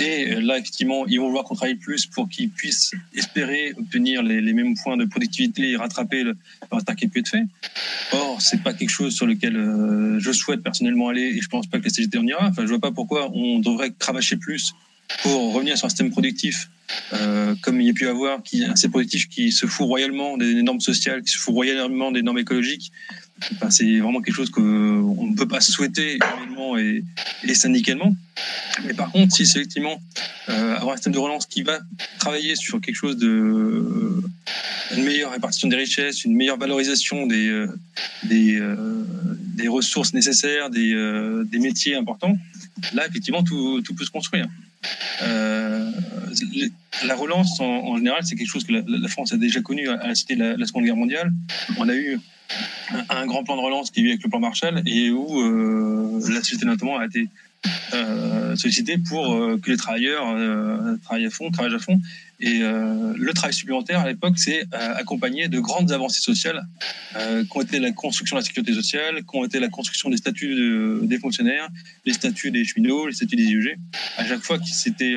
et 0.00 0.36
là 0.40 0.58
effectivement 0.58 1.06
ils 1.06 1.18
vont 1.18 1.26
vouloir 1.26 1.44
qu'on 1.44 1.54
travaille 1.54 1.76
plus 1.76 2.06
pour 2.06 2.28
qu'ils 2.28 2.50
puissent 2.50 2.92
espérer 3.14 3.72
obtenir 3.78 4.22
les, 4.22 4.40
les, 4.40 4.52
mêmes 4.52 4.74
points 4.82 4.96
de 4.96 5.04
productivité 5.04 5.70
et 5.70 5.76
rattraper 5.76 6.22
le, 6.22 6.36
le 6.70 6.76
retard 6.76 6.96
qui 6.96 7.08
peut 7.08 7.20
être 7.20 7.28
fait. 7.28 7.44
Or 8.12 8.40
c'est 8.40 8.62
pas 8.62 8.74
quelque 8.74 8.90
chose 8.90 9.14
sur 9.14 9.26
lequel 9.26 9.56
euh, 9.56 10.18
je 10.18 10.32
souhaite 10.32 10.62
personnellement 10.62 11.08
aller 11.08 11.34
et 11.36 11.40
je 11.40 11.48
pense 11.48 11.66
pas 11.66 11.78
que 11.78 11.84
la 11.84 11.90
CGT 11.90 12.18
en 12.18 12.26
ira. 12.26 12.48
Enfin, 12.48 12.62
je 12.62 12.68
vois 12.68 12.80
pas 12.80 12.90
pourquoi 12.90 13.30
on 13.32 13.58
devrait 13.58 13.92
cravacher 13.98 14.36
plus 14.36 14.74
pour 15.22 15.54
revenir 15.54 15.76
sur 15.76 15.86
un 15.86 15.88
système 15.88 16.10
productif 16.10 16.68
euh, 17.14 17.54
comme 17.62 17.80
il 17.80 17.86
y 17.86 17.90
a 17.90 17.92
pu 17.92 18.06
avoir, 18.06 18.42
qui 18.42 18.64
un 18.64 18.74
système 18.76 18.90
productif 18.90 19.28
qui 19.28 19.52
se 19.52 19.66
fout 19.66 19.86
royalement 19.86 20.36
des 20.36 20.62
normes 20.62 20.80
sociales, 20.80 21.22
qui 21.22 21.30
se 21.30 21.38
fout 21.38 21.54
royalement 21.54 22.10
des 22.10 22.22
normes 22.22 22.38
écologiques. 22.38 22.92
C'est 23.70 23.98
vraiment 23.98 24.20
quelque 24.20 24.34
chose 24.34 24.50
qu'on 24.50 24.62
ne 24.62 25.36
peut 25.36 25.48
pas 25.48 25.60
souhaiter 25.60 26.18
humainement 26.36 26.76
et, 26.78 27.04
syndicalement. 27.54 28.14
Mais 28.84 28.94
par 28.94 29.10
contre, 29.10 29.34
si 29.34 29.46
c'est 29.46 29.58
effectivement 29.58 30.00
euh, 30.48 30.76
avoir 30.76 30.94
un 30.94 30.96
système 30.96 31.12
de 31.12 31.18
relance 31.18 31.46
qui 31.46 31.62
va 31.62 31.78
travailler 32.18 32.56
sur 32.56 32.80
quelque 32.80 32.96
chose 32.96 33.16
de 33.16 34.22
une 34.96 35.04
meilleure 35.04 35.32
répartition 35.32 35.68
des 35.68 35.76
richesses, 35.76 36.24
une 36.24 36.34
meilleure 36.34 36.58
valorisation 36.58 37.26
des, 37.26 37.48
euh, 37.48 37.68
des, 38.24 38.58
euh, 38.60 39.04
ressources 39.68 40.12
nécessaires, 40.12 40.70
des, 40.70 40.92
euh, 40.92 41.44
des 41.44 41.58
métiers 41.58 41.94
importants, 41.94 42.36
là, 42.94 43.06
effectivement, 43.06 43.42
tout, 43.42 43.80
tout 43.82 43.94
peut 43.94 44.04
se 44.04 44.10
construire. 44.10 44.48
Euh, 45.22 45.90
la 47.04 47.14
relance, 47.14 47.60
en, 47.60 47.96
général, 47.96 48.22
c'est 48.24 48.34
quelque 48.34 48.50
chose 48.50 48.64
que 48.64 48.72
la, 48.72 48.82
la, 48.86 49.08
France 49.08 49.32
a 49.32 49.36
déjà 49.36 49.60
connu 49.60 49.88
à 49.88 50.08
la 50.08 50.14
cité 50.14 50.34
de 50.34 50.42
la, 50.42 50.56
la 50.56 50.66
Seconde 50.66 50.84
Guerre 50.84 50.96
mondiale. 50.96 51.30
On 51.78 51.88
a 51.88 51.94
eu 51.94 52.18
un, 53.08 53.26
grand 53.26 53.44
plan 53.44 53.56
de 53.56 53.62
relance 53.62 53.90
qui 53.90 54.04
est 54.04 54.08
avec 54.10 54.22
le 54.22 54.30
plan 54.30 54.40
Marshall 54.40 54.82
et 54.86 55.10
où 55.10 55.40
euh, 55.40 56.20
la 56.28 56.40
société 56.40 56.66
notamment 56.66 56.98
a 56.98 57.06
été 57.06 57.28
euh, 57.94 58.56
sollicité 58.56 58.98
pour 58.98 59.34
euh, 59.34 59.58
que 59.58 59.70
les 59.70 59.76
travailleurs 59.76 60.24
travaillent 61.04 61.26
à 61.26 61.30
fond, 61.30 61.50
travaillent 61.50 61.74
à 61.74 61.78
fond. 61.78 62.00
Et 62.40 62.58
le 62.58 63.32
travail 63.34 63.54
supplémentaire 63.54 64.00
à 64.00 64.08
l'époque, 64.08 64.36
c'est 64.36 64.64
accompagné 64.72 65.46
de 65.46 65.60
grandes 65.60 65.92
avancées 65.92 66.20
sociales, 66.20 66.66
euh, 67.14 67.44
qui 67.44 67.56
ont 67.56 67.60
été 67.60 67.78
la 67.78 67.92
construction 67.92 68.34
de 68.34 68.40
la 68.40 68.44
sécurité 68.44 68.74
sociale, 68.74 69.22
qui 69.22 69.36
ont 69.36 69.44
été 69.44 69.60
la 69.60 69.68
construction 69.68 70.10
des 70.10 70.16
statuts 70.16 70.56
de, 70.56 71.00
des 71.04 71.20
fonctionnaires, 71.20 71.68
les 72.04 72.12
statuts 72.12 72.50
des 72.50 72.64
cheminots, 72.64 73.06
les 73.06 73.14
statuts 73.14 73.36
des 73.36 73.44
IUG. 73.44 73.78
À 74.16 74.26
chaque 74.26 74.42
fois 74.42 74.58
c'était 74.64 75.14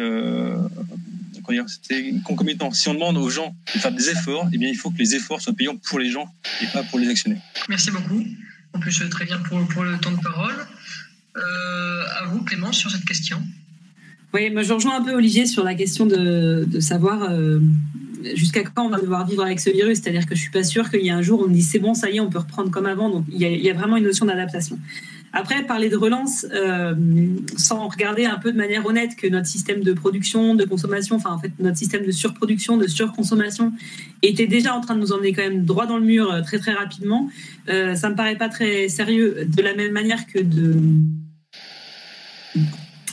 c'était 1.68 2.14
concomitant. 2.24 2.72
Si 2.72 2.88
on 2.90 2.94
demande 2.94 3.18
aux 3.18 3.30
gens 3.30 3.56
de 3.74 3.80
faire 3.80 3.92
des 3.92 4.10
efforts, 4.10 4.48
eh 4.54 4.58
bien, 4.58 4.70
il 4.70 4.76
faut 4.76 4.92
que 4.92 4.98
les 4.98 5.16
efforts 5.16 5.42
soient 5.42 5.54
payants 5.54 5.78
pour 5.78 6.00
les 6.00 6.10
gens 6.10 6.34
et 6.62 6.68
pas 6.68 6.84
pour 6.84 7.00
les 7.00 7.10
actionnaires. 7.10 7.42
Merci 7.70 7.92
beaucoup. 7.92 8.24
En 8.74 8.80
plus, 8.80 9.02
très 9.10 9.26
bien 9.26 9.40
pour, 9.40 9.66
pour 9.68 9.84
le 9.84 9.98
temps 9.98 10.12
de 10.12 10.22
parole. 10.22 10.56
Euh, 11.38 12.04
à 12.22 12.26
vous, 12.28 12.44
Clémence, 12.44 12.78
sur 12.78 12.92
cette 12.92 13.06
question. 13.06 13.42
Oui, 14.34 14.50
moi 14.50 14.64
je 14.64 14.74
rejoins 14.74 15.00
un 15.00 15.02
peu 15.02 15.14
Olivier 15.14 15.46
sur 15.46 15.64
la 15.64 15.76
question 15.76 16.06
de, 16.06 16.66
de 16.68 16.80
savoir 16.82 17.24
euh, 17.24 17.60
jusqu'à 18.36 18.64
quand 18.64 18.86
on 18.86 18.90
va 18.90 19.00
devoir 19.00 19.26
vivre 19.26 19.44
avec 19.44 19.62
ce 19.62 19.70
virus. 19.70 20.02
C'est-à-dire 20.02 20.26
que 20.26 20.36
je 20.36 20.42
suis 20.42 20.52
pas 20.52 20.64
sûre 20.64 20.90
qu'il 20.90 21.06
y 21.06 21.10
a 21.10 21.16
un 21.16 21.22
jour 21.22 21.40
où 21.40 21.46
on 21.46 21.48
me 21.48 21.54
dit 21.54 21.62
c'est 21.62 21.80
bon, 21.80 21.94
ça 21.94 22.10
y 22.10 22.18
est, 22.18 22.20
on 22.20 22.30
peut 22.30 22.40
reprendre 22.40 22.70
comme 22.70 22.86
avant. 22.86 23.10
Donc 23.10 23.26
il 23.32 23.38
y 23.38 23.46
a, 23.46 23.50
il 23.50 23.64
y 23.64 23.70
a 23.70 23.74
vraiment 23.74 23.96
une 23.96 24.04
notion 24.04 24.26
d'adaptation. 24.26 24.78
Après, 25.38 25.64
parler 25.64 25.90
de 25.90 25.98
relance 25.98 26.46
euh, 26.54 26.96
sans 27.58 27.90
regarder 27.90 28.24
un 28.24 28.38
peu 28.38 28.54
de 28.54 28.58
manière 28.58 28.86
honnête 28.86 29.18
que 29.18 29.28
notre 29.28 29.48
système 29.48 29.82
de 29.82 29.92
production, 29.92 30.56
de 30.56 30.64
consommation, 30.64 31.18
enfin 31.18 31.32
en 31.32 31.40
fait 31.40 31.52
notre 31.60 31.78
système 31.78 32.06
de 32.06 32.12
surproduction, 32.12 32.78
de 32.78 32.88
surconsommation 32.88 33.74
était 34.22 34.48
déjà 34.48 34.74
en 34.74 34.80
train 34.80 34.96
de 34.96 35.02
nous 35.02 35.12
emmener 35.12 35.34
quand 35.34 35.42
même 35.42 35.66
droit 35.66 35.88
dans 35.88 35.98
le 35.98 36.06
mur 36.06 36.32
euh, 36.32 36.42
très 36.42 36.58
très 36.58 36.72
rapidement, 36.72 37.30
euh, 37.68 37.96
ça 37.96 38.10
me 38.10 38.16
paraît 38.16 38.38
pas 38.38 38.48
très 38.48 38.88
sérieux. 38.88 39.46
De 39.46 39.62
la 39.62 39.76
même 39.76 39.92
manière 39.92 40.26
que 40.26 40.40
de 40.40 40.74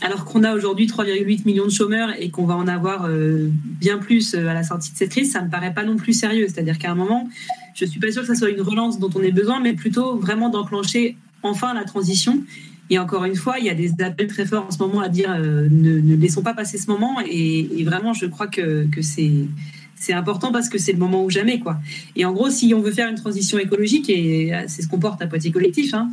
alors 0.01 0.25
qu'on 0.25 0.45
a 0.45 0.55
aujourd'hui 0.55 0.87
3,8 0.87 1.45
millions 1.45 1.67
de 1.67 1.71
chômeurs 1.71 2.11
et 2.21 2.31
qu'on 2.31 2.47
va 2.47 2.55
en 2.55 2.69
avoir 2.69 3.07
euh, 3.07 3.49
bien 3.81 3.99
plus 3.99 4.37
à 4.37 4.55
la 4.55 4.63
sortie 4.63 4.93
de 4.93 4.97
cette 4.97 5.11
crise, 5.11 5.33
ça 5.33 5.43
me 5.43 5.51
paraît 5.51 5.75
pas 5.75 5.85
non 5.85 5.97
plus 5.97 6.13
sérieux. 6.13 6.47
C'est-à-dire 6.49 6.79
qu'à 6.79 6.93
un 6.93 6.95
moment, 6.95 7.29
je 7.75 7.85
suis 7.85 7.99
pas 7.99 8.13
sûre 8.13 8.23
que 8.23 8.29
ça 8.29 8.37
soit 8.37 8.51
une 8.51 8.61
relance 8.61 9.01
dont 9.01 9.11
on 9.17 9.23
ait 9.23 9.33
besoin, 9.33 9.59
mais 9.59 9.73
plutôt 9.73 10.17
vraiment 10.17 10.51
d'enclencher 10.51 11.17
enfin 11.43 11.75
la 11.75 11.85
transition. 11.85 12.43
Et 12.91 12.99
encore 12.99 13.25
une 13.25 13.37
fois, 13.37 13.59
il 13.59 13.65
y 13.65 13.71
a 13.71 13.75
des 13.75 14.03
appels 14.03 14.27
très 14.27 14.45
forts 14.45 14.67
en 14.67 14.71
ce 14.71 14.79
moment 14.79 15.01
à 15.01 15.09
dire 15.09 15.31
euh, 15.31 15.69
ne, 15.71 16.17
laissons 16.17 16.43
pas 16.43 16.55
passer 16.55 16.79
ce 16.79 16.91
moment. 16.91 17.21
Et, 17.27 17.85
vraiment, 17.85 18.13
je 18.13 18.27
crois 18.27 18.49
que, 18.49 18.87
c'est 19.01 20.13
important 20.13 20.51
parce 20.53 20.69
que 20.69 20.79
c'est 20.79 20.93
le 20.93 20.99
moment 20.99 21.25
ou 21.25 21.31
jamais 21.31 21.61
quoi. 21.61 21.79
Et 22.17 22.25
en 22.25 22.33
gros, 22.33 22.51
si 22.51 22.75
on 22.75 22.81
veut 22.81 22.91
faire 22.91 23.09
une 23.09 23.17
transition 23.17 23.59
écologique 23.59 24.11
et 24.11 24.53
c'est 24.67 24.83
ce 24.83 24.89
qu'on 24.89 24.99
porte 24.99 25.23
à 25.23 25.27
Poitiers 25.27 25.53
collectif, 25.53 25.95
hein, 25.95 26.11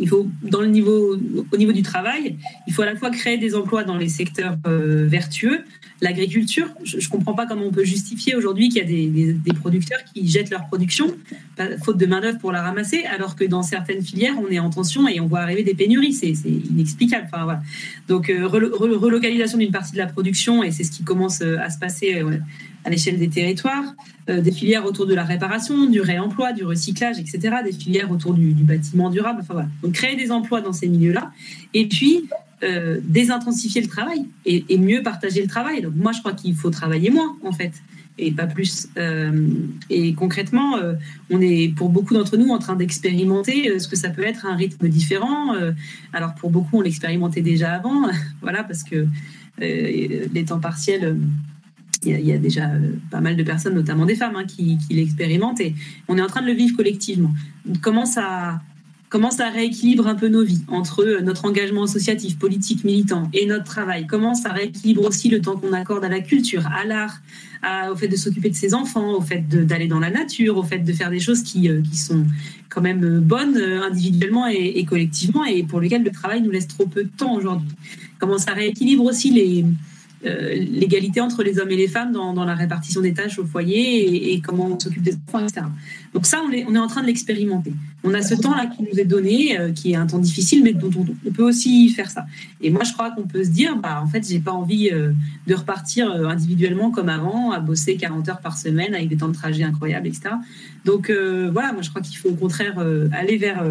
il 0.00 0.08
faut, 0.08 0.28
dans 0.42 0.60
le 0.62 0.66
niveau, 0.66 1.16
au 1.52 1.56
niveau 1.56 1.72
du 1.72 1.82
travail, 1.82 2.36
il 2.66 2.72
faut 2.72 2.82
à 2.82 2.86
la 2.86 2.96
fois 2.96 3.10
créer 3.10 3.36
des 3.36 3.54
emplois 3.54 3.84
dans 3.84 3.96
les 3.96 4.08
secteurs 4.08 4.56
euh, 4.66 5.06
vertueux. 5.06 5.60
L'agriculture, 6.00 6.68
je 6.82 6.96
ne 6.96 7.10
comprends 7.10 7.34
pas 7.34 7.44
comment 7.44 7.66
on 7.66 7.70
peut 7.70 7.84
justifier 7.84 8.34
aujourd'hui 8.34 8.70
qu'il 8.70 8.78
y 8.78 9.30
a 9.30 9.34
des, 9.34 9.52
producteurs 9.52 9.98
qui 10.14 10.26
jettent 10.26 10.48
leur 10.48 10.66
production, 10.66 11.14
faute 11.84 11.98
de 11.98 12.06
main-d'œuvre 12.06 12.38
pour 12.38 12.52
la 12.52 12.62
ramasser, 12.62 13.04
alors 13.04 13.36
que 13.36 13.44
dans 13.44 13.62
certaines 13.62 14.02
filières, 14.02 14.34
on 14.40 14.50
est 14.50 14.58
en 14.58 14.70
tension 14.70 15.06
et 15.06 15.20
on 15.20 15.26
voit 15.26 15.40
arriver 15.40 15.62
des 15.62 15.74
pénuries. 15.74 16.14
C'est 16.14 16.32
inexplicable. 16.48 17.28
Enfin, 17.30 17.44
voilà. 17.44 17.62
Donc, 18.08 18.30
euh, 18.30 18.46
relocalisation 18.46 19.58
d'une 19.58 19.72
partie 19.72 19.92
de 19.92 19.98
la 19.98 20.06
production, 20.06 20.62
et 20.62 20.70
c'est 20.70 20.84
ce 20.84 20.90
qui 20.90 21.04
commence 21.04 21.42
euh, 21.42 21.58
à 21.60 21.68
se 21.68 21.78
passer. 21.78 22.24
À 22.84 22.90
l'échelle 22.90 23.18
des 23.18 23.28
territoires, 23.28 23.94
euh, 24.28 24.40
des 24.40 24.52
filières 24.52 24.84
autour 24.84 25.06
de 25.06 25.14
la 25.14 25.24
réparation, 25.24 25.86
du 25.86 26.00
réemploi, 26.00 26.52
du 26.52 26.64
recyclage, 26.64 27.18
etc., 27.18 27.56
des 27.64 27.72
filières 27.72 28.10
autour 28.10 28.34
du, 28.34 28.52
bâtiment 28.52 29.10
durable. 29.10 29.40
Enfin, 29.42 29.54
voilà. 29.54 29.68
Donc 29.82 29.92
créer 29.92 30.16
des 30.16 30.30
emplois 30.30 30.60
dans 30.60 30.72
ces 30.72 30.88
milieux-là, 30.88 31.32
et 31.74 31.86
puis 31.86 32.24
euh, 32.62 33.00
désintensifier 33.02 33.80
le 33.80 33.88
travail 33.88 34.26
et, 34.44 34.78
mieux 34.78 35.02
partager 35.02 35.42
le 35.42 35.48
travail. 35.48 35.82
Donc 35.82 35.94
moi, 35.96 36.12
je 36.12 36.20
crois 36.20 36.32
qu'il 36.32 36.54
faut 36.54 36.70
travailler 36.70 37.10
moins, 37.10 37.36
en 37.44 37.52
fait, 37.52 37.72
et 38.18 38.32
pas 38.32 38.46
plus. 38.46 38.88
Euh, 38.96 39.48
et 39.88 40.14
concrètement, 40.14 40.76
on 41.30 41.40
est 41.40 41.74
pour 41.74 41.88
beaucoup 41.88 42.14
d'entre 42.14 42.36
nous 42.36 42.50
en 42.50 42.58
train 42.58 42.76
d'expérimenter 42.76 43.78
ce 43.78 43.88
que 43.88 43.96
ça 43.96 44.10
peut 44.10 44.24
être 44.24 44.46
un 44.46 44.56
rythme 44.56 44.88
différent. 44.88 45.54
Alors 46.12 46.34
pour 46.34 46.50
beaucoup, 46.50 46.78
on 46.78 46.82
l'expérimentait 46.82 47.42
déjà 47.42 47.72
avant, 47.72 48.08
voilà, 48.42 48.62
parce 48.64 48.84
que 48.84 49.06
les 49.58 50.44
temps 50.46 50.60
partiels 50.60 51.16
il 52.02 52.26
y, 52.26 52.32
a, 52.32 52.38
déjà 52.38 52.70
euh, 52.70 52.92
pas 53.10 53.20
mal 53.20 53.36
de 53.36 53.42
personnes, 53.42 53.74
notamment 53.74 54.06
des 54.06 54.14
femmes, 54.14 54.36
hein, 54.36 54.44
qui, 54.46 54.78
l'expérimentent 54.90 55.60
et 55.60 55.74
on 56.08 56.16
est 56.16 56.22
en 56.22 56.26
train 56.26 56.40
de 56.40 56.46
le 56.46 56.54
vivre 56.54 56.76
collectivement. 56.76 57.32
On 57.68 57.76
commence 57.78 58.16
à, 58.16 58.60
Comment 59.10 59.32
ça 59.32 59.48
rééquilibre 59.48 60.06
un 60.06 60.14
peu 60.14 60.28
nos 60.28 60.44
vies 60.44 60.62
entre 60.68 61.04
euh, 61.04 61.20
notre 61.20 61.44
engagement 61.44 61.82
associatif, 61.82 62.38
politique, 62.38 62.84
militant 62.84 63.28
et 63.32 63.44
notre 63.44 63.64
travail? 63.64 64.06
Comment 64.06 64.34
ça 64.34 64.52
rééquilibre 64.52 65.04
aussi 65.04 65.28
le 65.28 65.40
temps 65.40 65.56
qu'on 65.56 65.72
accorde 65.72 66.04
à 66.04 66.08
la 66.08 66.20
culture, 66.20 66.64
à 66.68 66.84
l'art, 66.84 67.20
au 67.90 67.96
fait 67.96 68.06
de 68.06 68.14
s'occuper 68.14 68.50
de 68.50 68.54
ses 68.54 68.72
enfants, 68.72 69.14
au 69.16 69.20
fait 69.20 69.40
d'aller 69.48 69.88
dans 69.88 69.98
la 69.98 70.10
nature, 70.10 70.56
au 70.56 70.62
fait 70.62 70.78
de 70.78 70.92
faire 70.92 71.10
des 71.10 71.18
choses 71.18 71.42
qui, 71.42 71.68
euh, 71.68 71.82
sont 71.92 72.24
quand 72.68 72.82
même 72.82 73.18
bonnes 73.18 73.56
individuellement 73.56 74.46
et, 74.46 74.74
et, 74.76 74.84
collectivement 74.84 75.44
et 75.44 75.64
pour 75.64 75.80
lesquelles 75.80 76.04
le 76.04 76.12
travail 76.12 76.40
nous 76.40 76.52
laisse 76.52 76.68
trop 76.68 76.86
peu 76.86 77.02
de 77.02 77.10
temps 77.10 77.34
aujourd'hui? 77.34 77.68
Comment 78.20 78.38
ça 78.38 78.52
rééquilibre 78.52 79.02
aussi 79.02 79.32
les, 79.32 79.64
euh, 80.26 80.54
l'égalité 80.54 81.22
entre 81.22 81.42
les 81.42 81.58
hommes 81.58 81.70
et 81.70 81.76
les 81.76 81.88
femmes 81.88 82.12
dans, 82.12 82.34
dans 82.34 82.44
la 82.44 82.54
répartition 82.54 83.00
des 83.00 83.14
tâches 83.14 83.38
au 83.38 83.46
foyer 83.46 84.34
et, 84.34 84.40
comment 84.42 84.66
on 84.66 84.78
s'occupe 84.78 85.02
des 85.02 85.16
enfants, 85.26 85.40
etc. 85.40 85.62
Donc 86.12 86.26
ça, 86.26 86.42
on 86.46 86.52
est, 86.52 86.66
on 86.68 86.74
est 86.74 86.78
en 86.78 86.88
train 86.88 87.00
de 87.00 87.06
l'expérimenter. 87.06 87.72
On 88.04 88.12
a 88.12 88.20
ce 88.20 88.34
temps-là 88.34 88.66
qui 88.66 88.82
nous 88.82 89.00
est 89.00 89.06
donné, 89.06 89.58
euh, 89.58 89.72
qui 89.72 89.92
est 89.92 89.96
un 89.96 90.06
temps 90.06 90.18
difficile, 90.18 90.62
mais 90.62 90.74
dont 90.74 90.90
on, 90.94 91.30
peut 91.30 91.42
aussi 91.42 91.88
faire 91.88 92.10
ça. 92.10 92.26
Et 92.60 92.70
moi, 92.70 92.84
je 92.84 92.92
crois 92.92 93.12
qu'on 93.12 93.26
peut 93.26 93.44
se 93.44 93.48
dire, 93.48 93.76
bah, 93.76 94.02
en 94.02 94.08
fait, 94.08 94.28
j'ai 94.28 94.40
pas 94.40 94.52
envie 94.52 94.90
euh, 94.92 95.12
de 95.46 95.54
repartir 95.54 96.10
individuellement 96.10 96.90
comme 96.90 97.08
avant, 97.08 97.52
à 97.52 97.60
bosser 97.60 97.96
40 97.96 98.28
heures 98.28 98.40
par 98.40 98.58
semaine 98.58 98.94
avec 98.94 99.08
des 99.08 99.16
temps 99.16 99.28
de 99.28 99.34
trajet 99.34 99.62
incroyables, 99.62 100.06
etc. 100.06 100.34
Donc 100.84 101.10
voilà, 101.10 101.72
moi, 101.72 101.80
je 101.80 101.88
crois 101.88 102.02
qu'il 102.02 102.16
faut 102.18 102.28
au 102.28 102.34
contraire 102.34 102.78
aller 103.12 103.36
vers 103.36 103.62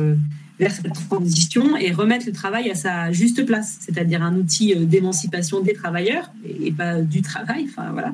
vers 0.60 0.72
cette 0.72 0.92
transition 1.10 1.78
et 1.78 1.92
remettre 1.92 2.26
le 2.26 2.34
travail 2.34 2.70
à 2.70 2.76
sa 2.76 3.12
juste 3.12 3.46
place, 3.46 3.78
c'est-à-dire 3.80 4.22
un 4.22 4.36
outil 4.36 4.74
euh, 4.74 4.84
d'émancipation 4.84 5.62
des 5.62 5.74
travailleurs 5.74 6.32
et 6.46 6.72
pas 6.72 7.02
du 7.02 7.22
travail, 7.22 7.66
enfin 7.70 7.92
voilà, 7.92 8.14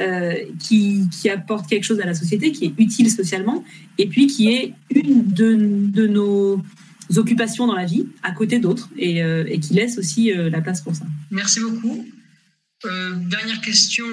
euh, 0.00 0.34
qui, 0.58 1.08
qui, 1.10 1.30
apporte 1.30 1.68
quelque 1.68 1.84
chose 1.84 2.00
à 2.00 2.06
la 2.06 2.14
société, 2.14 2.52
qui 2.52 2.66
est 2.66 2.74
utile 2.78 3.10
socialement 3.10 3.64
et 3.96 4.06
puis 4.06 4.26
qui 4.26 4.50
est 4.50 4.74
une 4.94 5.26
de, 5.32 5.56
de 5.90 6.06
nos 6.06 6.62
occupations 7.16 7.66
dans 7.66 7.74
la 7.74 7.86
vie 7.86 8.06
à 8.22 8.32
côté 8.32 8.58
d'autres 8.58 8.90
et, 8.98 9.22
euh, 9.22 9.44
qui 9.58 9.72
laisse 9.72 9.96
aussi 9.96 10.30
la 10.34 10.60
place 10.60 10.82
pour 10.82 10.94
ça. 10.94 11.06
Merci 11.30 11.60
beaucoup. 11.60 12.06
dernière 12.84 13.60
question 13.62 14.04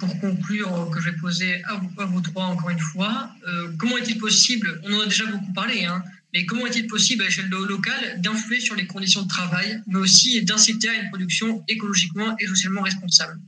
pour 0.00 0.20
conclure 0.20 0.90
que 0.92 1.00
je 1.00 1.10
vais 1.10 1.16
poser 1.16 1.62
à 1.64 1.76
vous, 1.76 2.18
à 2.18 2.22
trois 2.22 2.46
encore 2.46 2.70
une 2.70 2.80
fois. 2.80 3.30
comment 3.78 3.96
est-il 3.96 4.18
possible, 4.18 4.80
on 4.84 4.94
en 4.94 5.00
a 5.02 5.04
déjà 5.04 5.26
beaucoup 5.26 5.52
parlé, 5.52 5.84
hein, 5.84 6.02
mais 6.32 6.46
comment 6.46 6.66
est-il 6.66 6.86
possible 6.86 7.22
à 7.22 7.26
l'échelle 7.26 7.48
locale 7.48 8.20
d'influer 8.20 8.60
sur 8.60 8.74
les 8.74 8.86
conditions 8.86 9.22
de 9.22 9.28
travail, 9.28 9.82
mais 9.86 9.98
aussi 9.98 10.42
d'inciter 10.42 10.88
à 10.88 10.94
une 10.94 11.08
production 11.10 11.62
écologiquement 11.68 12.34
et 12.38 12.46
socialement 12.46 12.82
responsable? 12.82 13.38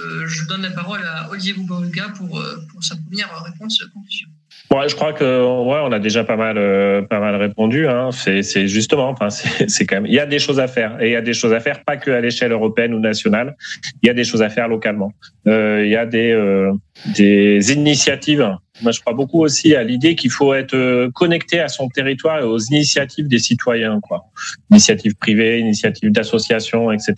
Euh, 0.00 0.26
Je 0.28 0.44
donne 0.44 0.62
la 0.62 0.70
parole 0.70 1.02
à 1.02 1.30
Olivier 1.30 1.54
Boubaolga 1.54 2.10
pour, 2.10 2.38
euh, 2.38 2.58
pour 2.70 2.84
sa 2.84 2.96
première 2.96 3.42
réponse 3.42 3.82
conclusion. 3.92 4.28
Ouais, 4.70 4.88
je 4.88 4.94
crois 4.94 5.12
que 5.12 5.24
ouais, 5.24 5.80
on 5.82 5.92
a 5.92 5.98
déjà 5.98 6.22
pas 6.22 6.36
mal, 6.36 6.56
euh, 6.56 7.02
pas 7.02 7.18
mal 7.18 7.34
répondu. 7.36 7.88
Hein. 7.88 8.10
C'est 8.12 8.68
justement, 8.68 9.08
enfin, 9.08 9.30
c'est 9.30 9.86
quand 9.86 9.96
même. 9.96 10.06
Il 10.06 10.14
y 10.14 10.20
a 10.20 10.26
des 10.26 10.38
choses 10.38 10.60
à 10.60 10.68
faire 10.68 11.00
et 11.00 11.08
il 11.08 11.12
y 11.12 11.16
a 11.16 11.22
des 11.22 11.34
choses 11.34 11.52
à 11.52 11.60
faire 11.60 11.82
pas 11.84 11.96
que 11.96 12.10
à 12.10 12.20
l'échelle 12.20 12.52
européenne 12.52 12.94
ou 12.94 13.00
nationale. 13.00 13.56
Il 14.02 14.06
y 14.06 14.10
a 14.10 14.14
des 14.14 14.24
choses 14.24 14.42
à 14.42 14.48
faire 14.48 14.68
localement. 14.68 15.12
Euh, 15.46 15.82
il 15.84 15.90
y 15.90 15.96
a 15.96 16.06
des 16.06 16.30
euh, 16.32 16.72
des 17.16 17.72
initiatives 17.72 18.56
moi, 18.82 18.92
je 18.92 19.00
crois 19.00 19.12
beaucoup 19.12 19.42
aussi 19.42 19.74
à 19.74 19.82
l'idée 19.82 20.14
qu'il 20.14 20.30
faut 20.30 20.54
être 20.54 20.74
euh, 20.74 21.10
connecté 21.10 21.60
à 21.60 21.68
son 21.68 21.88
territoire 21.88 22.40
et 22.40 22.44
aux 22.44 22.58
initiatives 22.58 23.28
des 23.28 23.38
citoyens, 23.38 24.00
quoi. 24.00 24.24
Initiatives 24.70 25.14
privées, 25.16 25.58
initiatives 25.58 26.10
d'associations, 26.10 26.90
etc. 26.90 27.14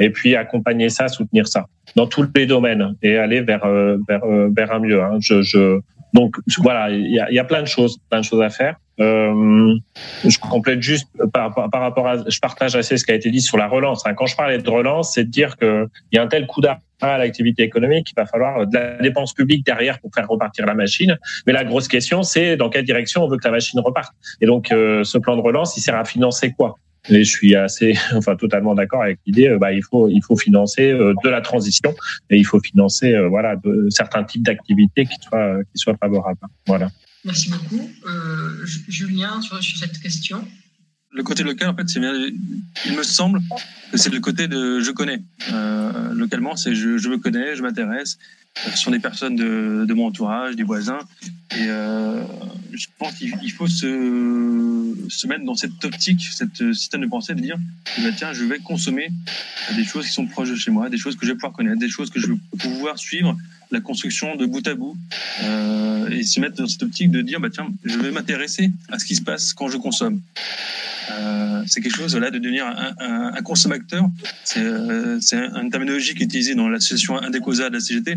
Et 0.00 0.10
puis 0.10 0.34
accompagner 0.34 0.88
ça, 0.88 1.08
soutenir 1.08 1.46
ça 1.46 1.66
dans 1.94 2.06
tous 2.06 2.26
les 2.34 2.46
domaines 2.46 2.96
et 3.02 3.16
aller 3.16 3.40
vers 3.40 3.64
euh, 3.64 3.98
vers, 4.08 4.24
euh, 4.24 4.50
vers 4.54 4.72
un 4.72 4.80
mieux. 4.80 5.02
Hein. 5.02 5.18
Je, 5.20 5.42
je, 5.42 5.80
donc 6.12 6.36
voilà, 6.58 6.90
il 6.90 7.12
y 7.12 7.38
a, 7.38 7.44
plein 7.44 7.62
de 7.62 7.66
choses, 7.66 7.98
plein 8.10 8.20
de 8.20 8.24
choses 8.24 8.42
à 8.42 8.50
faire. 8.50 8.76
Euh, 9.00 9.74
je 10.24 10.38
complète 10.38 10.82
juste 10.82 11.08
par, 11.32 11.54
rapport 11.54 12.08
à, 12.08 12.16
je 12.28 12.40
partage 12.40 12.74
assez 12.74 12.96
ce 12.96 13.04
qui 13.04 13.12
a 13.12 13.14
été 13.14 13.30
dit 13.30 13.40
sur 13.40 13.56
la 13.56 13.68
relance. 13.68 14.04
Hein. 14.06 14.14
Quand 14.14 14.26
je 14.26 14.36
parlais 14.36 14.58
de 14.58 14.70
relance, 14.70 15.14
c'est 15.14 15.24
de 15.24 15.30
dire 15.30 15.56
qu'il 15.56 15.86
y 16.12 16.18
a 16.18 16.22
un 16.22 16.26
tel 16.26 16.46
coup 16.46 16.60
d'arrêt 16.60 16.80
à 17.00 17.18
l'activité 17.18 17.62
économique, 17.62 18.10
il 18.10 18.14
va 18.16 18.26
falloir 18.26 18.66
de 18.66 18.76
la 18.76 18.96
dépense 18.96 19.32
publique 19.32 19.64
derrière 19.64 20.00
pour 20.00 20.10
faire 20.12 20.26
repartir 20.26 20.66
la 20.66 20.74
machine. 20.74 21.16
Mais 21.46 21.52
la 21.52 21.64
grosse 21.64 21.86
question, 21.86 22.24
c'est 22.24 22.56
dans 22.56 22.70
quelle 22.70 22.84
direction 22.84 23.22
on 23.22 23.28
veut 23.28 23.36
que 23.36 23.46
la 23.46 23.52
machine 23.52 23.78
reparte. 23.80 24.12
Et 24.40 24.46
donc, 24.46 24.72
euh, 24.72 25.04
ce 25.04 25.16
plan 25.18 25.36
de 25.36 25.42
relance, 25.42 25.76
il 25.76 25.80
sert 25.80 25.94
à 25.94 26.04
financer 26.04 26.52
quoi? 26.52 26.74
Et 27.08 27.24
je 27.24 27.30
suis 27.30 27.54
assez, 27.54 27.94
enfin, 28.14 28.36
totalement 28.36 28.74
d'accord 28.74 29.02
avec 29.02 29.18
l'idée. 29.26 29.48
Euh, 29.48 29.58
bah, 29.58 29.72
il 29.72 29.82
faut, 29.82 30.08
il 30.08 30.20
faut 30.22 30.36
financer 30.36 30.90
euh, 30.92 31.14
de 31.24 31.28
la 31.28 31.40
transition 31.40 31.94
et 32.30 32.36
il 32.36 32.44
faut 32.44 32.60
financer, 32.60 33.14
voilà, 33.28 33.56
de 33.56 33.88
certains 33.90 34.24
types 34.24 34.42
d'activités 34.42 35.04
qui 35.04 35.16
soient, 35.20 35.58
qui 35.64 35.78
soient 35.78 35.96
favorables. 36.00 36.40
Voilà. 36.66 36.90
Merci 37.24 37.50
beaucoup, 37.50 37.90
Julien, 38.88 39.40
sur, 39.40 39.62
sur 39.62 39.78
cette 39.78 39.98
question 39.98 40.44
le 41.10 41.22
côté 41.22 41.42
local, 41.42 41.68
en 41.68 41.74
fait, 41.74 41.88
c'est 41.88 42.00
bien. 42.00 42.12
Il 42.86 42.96
me 42.96 43.02
semble 43.02 43.40
que 43.90 43.98
c'est 43.98 44.10
le 44.10 44.20
côté 44.20 44.46
de 44.46 44.80
je 44.80 44.90
connais. 44.90 45.22
Euh, 45.52 46.12
localement, 46.12 46.56
c'est 46.56 46.74
je, 46.74 46.98
je, 46.98 47.08
me 47.08 47.18
connais, 47.18 47.56
je 47.56 47.62
m'intéresse. 47.62 48.18
Ce 48.64 48.76
sont 48.76 48.90
des 48.90 48.98
personnes 48.98 49.36
de, 49.36 49.84
de, 49.86 49.94
mon 49.94 50.06
entourage, 50.06 50.56
des 50.56 50.62
voisins. 50.62 50.98
Et 51.52 51.66
euh, 51.68 52.22
je 52.72 52.86
pense 52.98 53.14
qu'il 53.14 53.52
faut 53.52 53.66
se, 53.66 54.94
se 55.08 55.26
mettre 55.26 55.44
dans 55.44 55.54
cette 55.54 55.84
optique, 55.84 56.20
cette 56.32 56.72
système 56.72 57.00
de 57.00 57.06
pensée 57.06 57.34
de 57.34 57.40
dire 57.40 57.56
ben, 57.98 58.14
tiens, 58.16 58.32
je 58.32 58.44
vais 58.44 58.58
consommer 58.58 59.10
des 59.74 59.84
choses 59.84 60.06
qui 60.06 60.12
sont 60.12 60.26
proches 60.26 60.50
de 60.50 60.56
chez 60.56 60.70
moi, 60.70 60.90
des 60.90 60.98
choses 60.98 61.16
que 61.16 61.24
je 61.24 61.32
vais 61.32 61.36
pouvoir 61.36 61.52
connaître, 61.52 61.78
des 61.78 61.88
choses 61.88 62.10
que 62.10 62.20
je 62.20 62.26
vais 62.26 62.38
pouvoir 62.58 62.98
suivre 62.98 63.36
la 63.70 63.80
construction 63.80 64.36
de 64.36 64.46
bout 64.46 64.66
à 64.66 64.74
bout 64.74 64.96
euh, 65.42 66.08
et 66.10 66.22
se 66.22 66.40
mettre 66.40 66.56
dans 66.56 66.66
cette 66.66 66.82
optique 66.82 67.10
de 67.10 67.20
dire 67.20 67.40
bah 67.40 67.50
tiens 67.52 67.68
je 67.84 67.98
vais 67.98 68.10
m'intéresser 68.10 68.72
à 68.90 68.98
ce 68.98 69.04
qui 69.04 69.14
se 69.14 69.22
passe 69.22 69.52
quand 69.52 69.68
je 69.68 69.76
consomme 69.76 70.20
euh, 71.10 71.62
c'est 71.66 71.80
quelque 71.80 71.96
chose 71.96 72.16
là 72.16 72.30
de 72.30 72.38
devenir 72.38 72.66
un, 72.66 72.94
un, 72.98 73.34
un 73.34 73.42
consommateur. 73.42 74.08
C'est 74.44 74.60
euh, 74.60 75.18
une 75.32 75.70
terminologie 75.70 76.14
qui 76.14 76.22
est 76.22 76.26
utilisée 76.26 76.54
dans 76.54 76.68
l'association 76.68 77.20
Indecosa 77.20 77.68
de 77.68 77.74
la 77.74 77.80
CGT, 77.80 78.16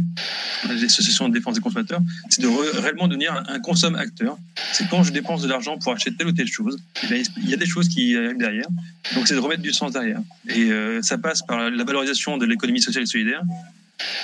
l'association 0.70 1.30
de 1.30 1.34
défense 1.34 1.56
des 1.56 1.62
consommateurs. 1.62 2.02
C'est 2.30 2.42
de 2.42 2.48
réellement 2.80 3.08
devenir 3.08 3.44
un, 3.48 3.60
consomme-acteur. 3.60 4.38
C'est 4.74 4.88
quand 4.90 5.04
je 5.04 5.12
dépense 5.12 5.42
de 5.42 5.48
l'argent 5.48 5.78
pour 5.78 5.94
acheter 5.94 6.14
telle 6.16 6.28
ou 6.28 6.32
telle 6.32 6.48
chose, 6.48 6.80
eh 7.10 7.24
il 7.38 7.50
y 7.50 7.54
a 7.54 7.58
des 7.58 7.66
choses 7.66 7.90
qui 7.90 8.16
arrivent 8.16 8.38
derrière. 8.38 8.68
Donc 9.16 9.28
c'est 9.28 9.36
de 9.36 9.40
remettre 9.40 9.62
du 9.62 9.74
sens 9.74 9.92
derrière. 9.92 10.20
Et 10.48 10.72
euh, 10.72 11.02
ça 11.02 11.18
passe 11.18 11.42
par 11.42 11.70
la 11.70 11.84
valorisation 11.84 12.38
de 12.38 12.46
l'économie 12.46 12.82
sociale 12.82 13.04
et 13.04 13.08
solidaire, 13.08 13.44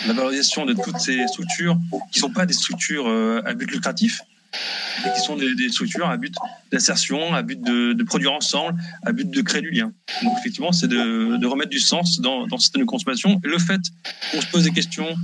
la 0.07 0.13
valorisation 0.13 0.65
de 0.65 0.73
toutes 0.73 0.99
ces 0.99 1.27
structures 1.27 1.77
qui 2.11 2.19
ne 2.19 2.21
sont 2.21 2.31
pas 2.31 2.45
des 2.45 2.53
structures 2.53 3.07
euh, 3.07 3.41
à 3.45 3.53
but 3.53 3.69
lucratif, 3.69 4.21
et 5.05 5.13
qui 5.13 5.21
sont 5.21 5.35
des, 5.35 5.53
des 5.55 5.69
structures 5.69 6.07
à 6.07 6.17
but 6.17 6.33
d'insertion, 6.71 7.33
à 7.33 7.41
but 7.41 7.61
de, 7.61 7.93
de, 7.93 8.03
produire 8.03 8.33
ensemble, 8.33 8.79
à 9.05 9.11
but 9.11 9.29
de 9.29 9.41
créer 9.41 9.61
du 9.61 9.71
lien. 9.71 9.91
Donc 10.23 10.33
effectivement, 10.39 10.71
c'est 10.71 10.87
de, 10.87 11.37
de, 11.37 11.47
remettre 11.47 11.69
du 11.69 11.79
sens 11.79 12.19
dans, 12.19 12.47
dans 12.47 12.55
le 12.55 12.61
système 12.61 12.81
de 12.81 12.87
consommation. 12.87 13.39
Et 13.43 13.47
le 13.47 13.59
fait 13.59 13.81
qu'on 14.31 14.41
se 14.41 14.47
pose 14.47 14.63
des 14.63 14.71
questions, 14.71 15.15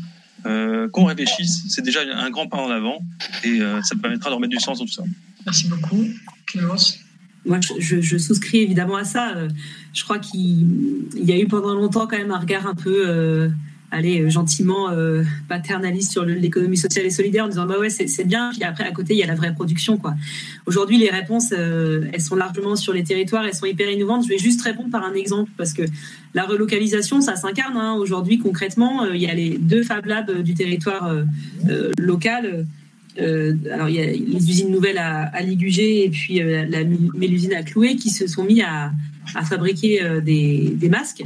euh, 0.46 0.90
qu'on 0.90 1.06
réfléchisse, 1.06 1.64
c'est 1.70 1.84
déjà 1.84 2.02
un 2.02 2.30
grand 2.30 2.48
pas 2.48 2.58
en 2.58 2.70
avant 2.70 3.00
et 3.44 3.62
euh, 3.62 3.82
ça 3.82 3.96
permettra 3.96 4.30
de 4.30 4.36
remettre 4.36 4.52
du 4.52 4.60
sens 4.60 4.80
dans 4.80 4.86
tout 4.86 4.92
ça. 4.92 5.04
Merci 5.46 5.68
beaucoup. 5.68 6.06
Clémence 6.46 7.00
moi, 7.46 7.60
je, 7.80 8.02
je, 8.02 8.18
souscris 8.18 8.60
évidemment 8.60 8.96
à 8.96 9.04
ça. 9.04 9.36
Euh, 9.36 9.50
je 9.94 10.04
crois 10.04 10.20
qu'il 10.20 10.66
y 11.16 11.32
a 11.32 11.38
eu 11.38 11.48
pendant 11.48 11.74
longtemps 11.74 12.08
quand 12.08 12.18
même 12.18 12.32
un 12.32 12.40
regard 12.40 12.68
un 12.68 12.76
peu 12.76 13.04
euh, 13.08 13.50
aller 13.94 14.22
euh, 14.22 14.30
gentiment 14.30 14.90
euh, 14.90 15.24
paternaliste 15.48 16.12
sur 16.12 16.26
l'économie 16.26 16.78
sociale 16.78 17.06
et 17.06 17.10
solidaire 17.10 17.46
en 17.46 17.48
disant 17.48 17.66
bah 17.66 17.78
ouais 17.80 17.90
c'est 17.90 18.24
bien 18.26 18.50
puis 18.52 18.64
après 18.64 18.84
à 18.84 18.92
côté 18.92 19.14
il 19.14 19.20
y 19.20 19.24
a 19.24 19.28
la 19.28 19.36
vraie 19.36 19.54
production 19.54 19.98
quoi. 19.98 20.16
Aujourd'hui 20.66 20.98
les 20.98 21.10
réponses 21.10 21.54
euh, 21.54 22.06
elles 22.12 22.22
sont 22.22 22.36
largement 22.36 22.76
sur 22.76 22.92
les 22.92 23.04
territoires 23.04 23.46
elles 23.46 23.54
sont 23.54 23.68
hyper 23.68 23.90
innovantes. 23.90 24.24
Je 24.24 24.30
vais 24.30 24.40
juste 24.40 24.62
répondre 24.62 24.90
par 24.90 25.04
un 25.04 25.14
exemple 25.14 25.52
parce 25.58 25.74
que 25.74 25.84
la 26.34 26.44
relocalisation 26.44 27.22
ça 27.22 27.36
s'incarne 27.36 27.78
hein. 27.78 27.94
aujourd'hui 27.94 28.40
concrètement 28.40 29.06
il 29.06 29.22
y 29.22 29.28
a 29.28 29.34
les 29.34 29.58
deux 29.60 29.84
Fab 29.84 30.06
Labs 30.06 30.42
du 30.42 30.56
territoire 30.56 31.16
local 32.00 32.66
alors 33.18 33.90
il 33.90 33.96
y 33.96 34.02
a 34.02 34.06
les 34.06 34.50
usines 34.50 34.72
nouvelles 34.72 34.98
à, 34.98 35.26
à 35.26 35.42
Ligugé 35.42 36.06
et 36.06 36.10
puis 36.10 36.40
la 36.40 36.82
l'usine 36.82 37.54
à 37.54 37.62
Cloué 37.62 37.96
qui 37.96 38.10
se 38.10 38.26
sont 38.26 38.44
mis 38.44 38.64
à, 38.64 38.92
fabriquer 39.44 40.02
des 40.24 40.90
masques 40.90 41.24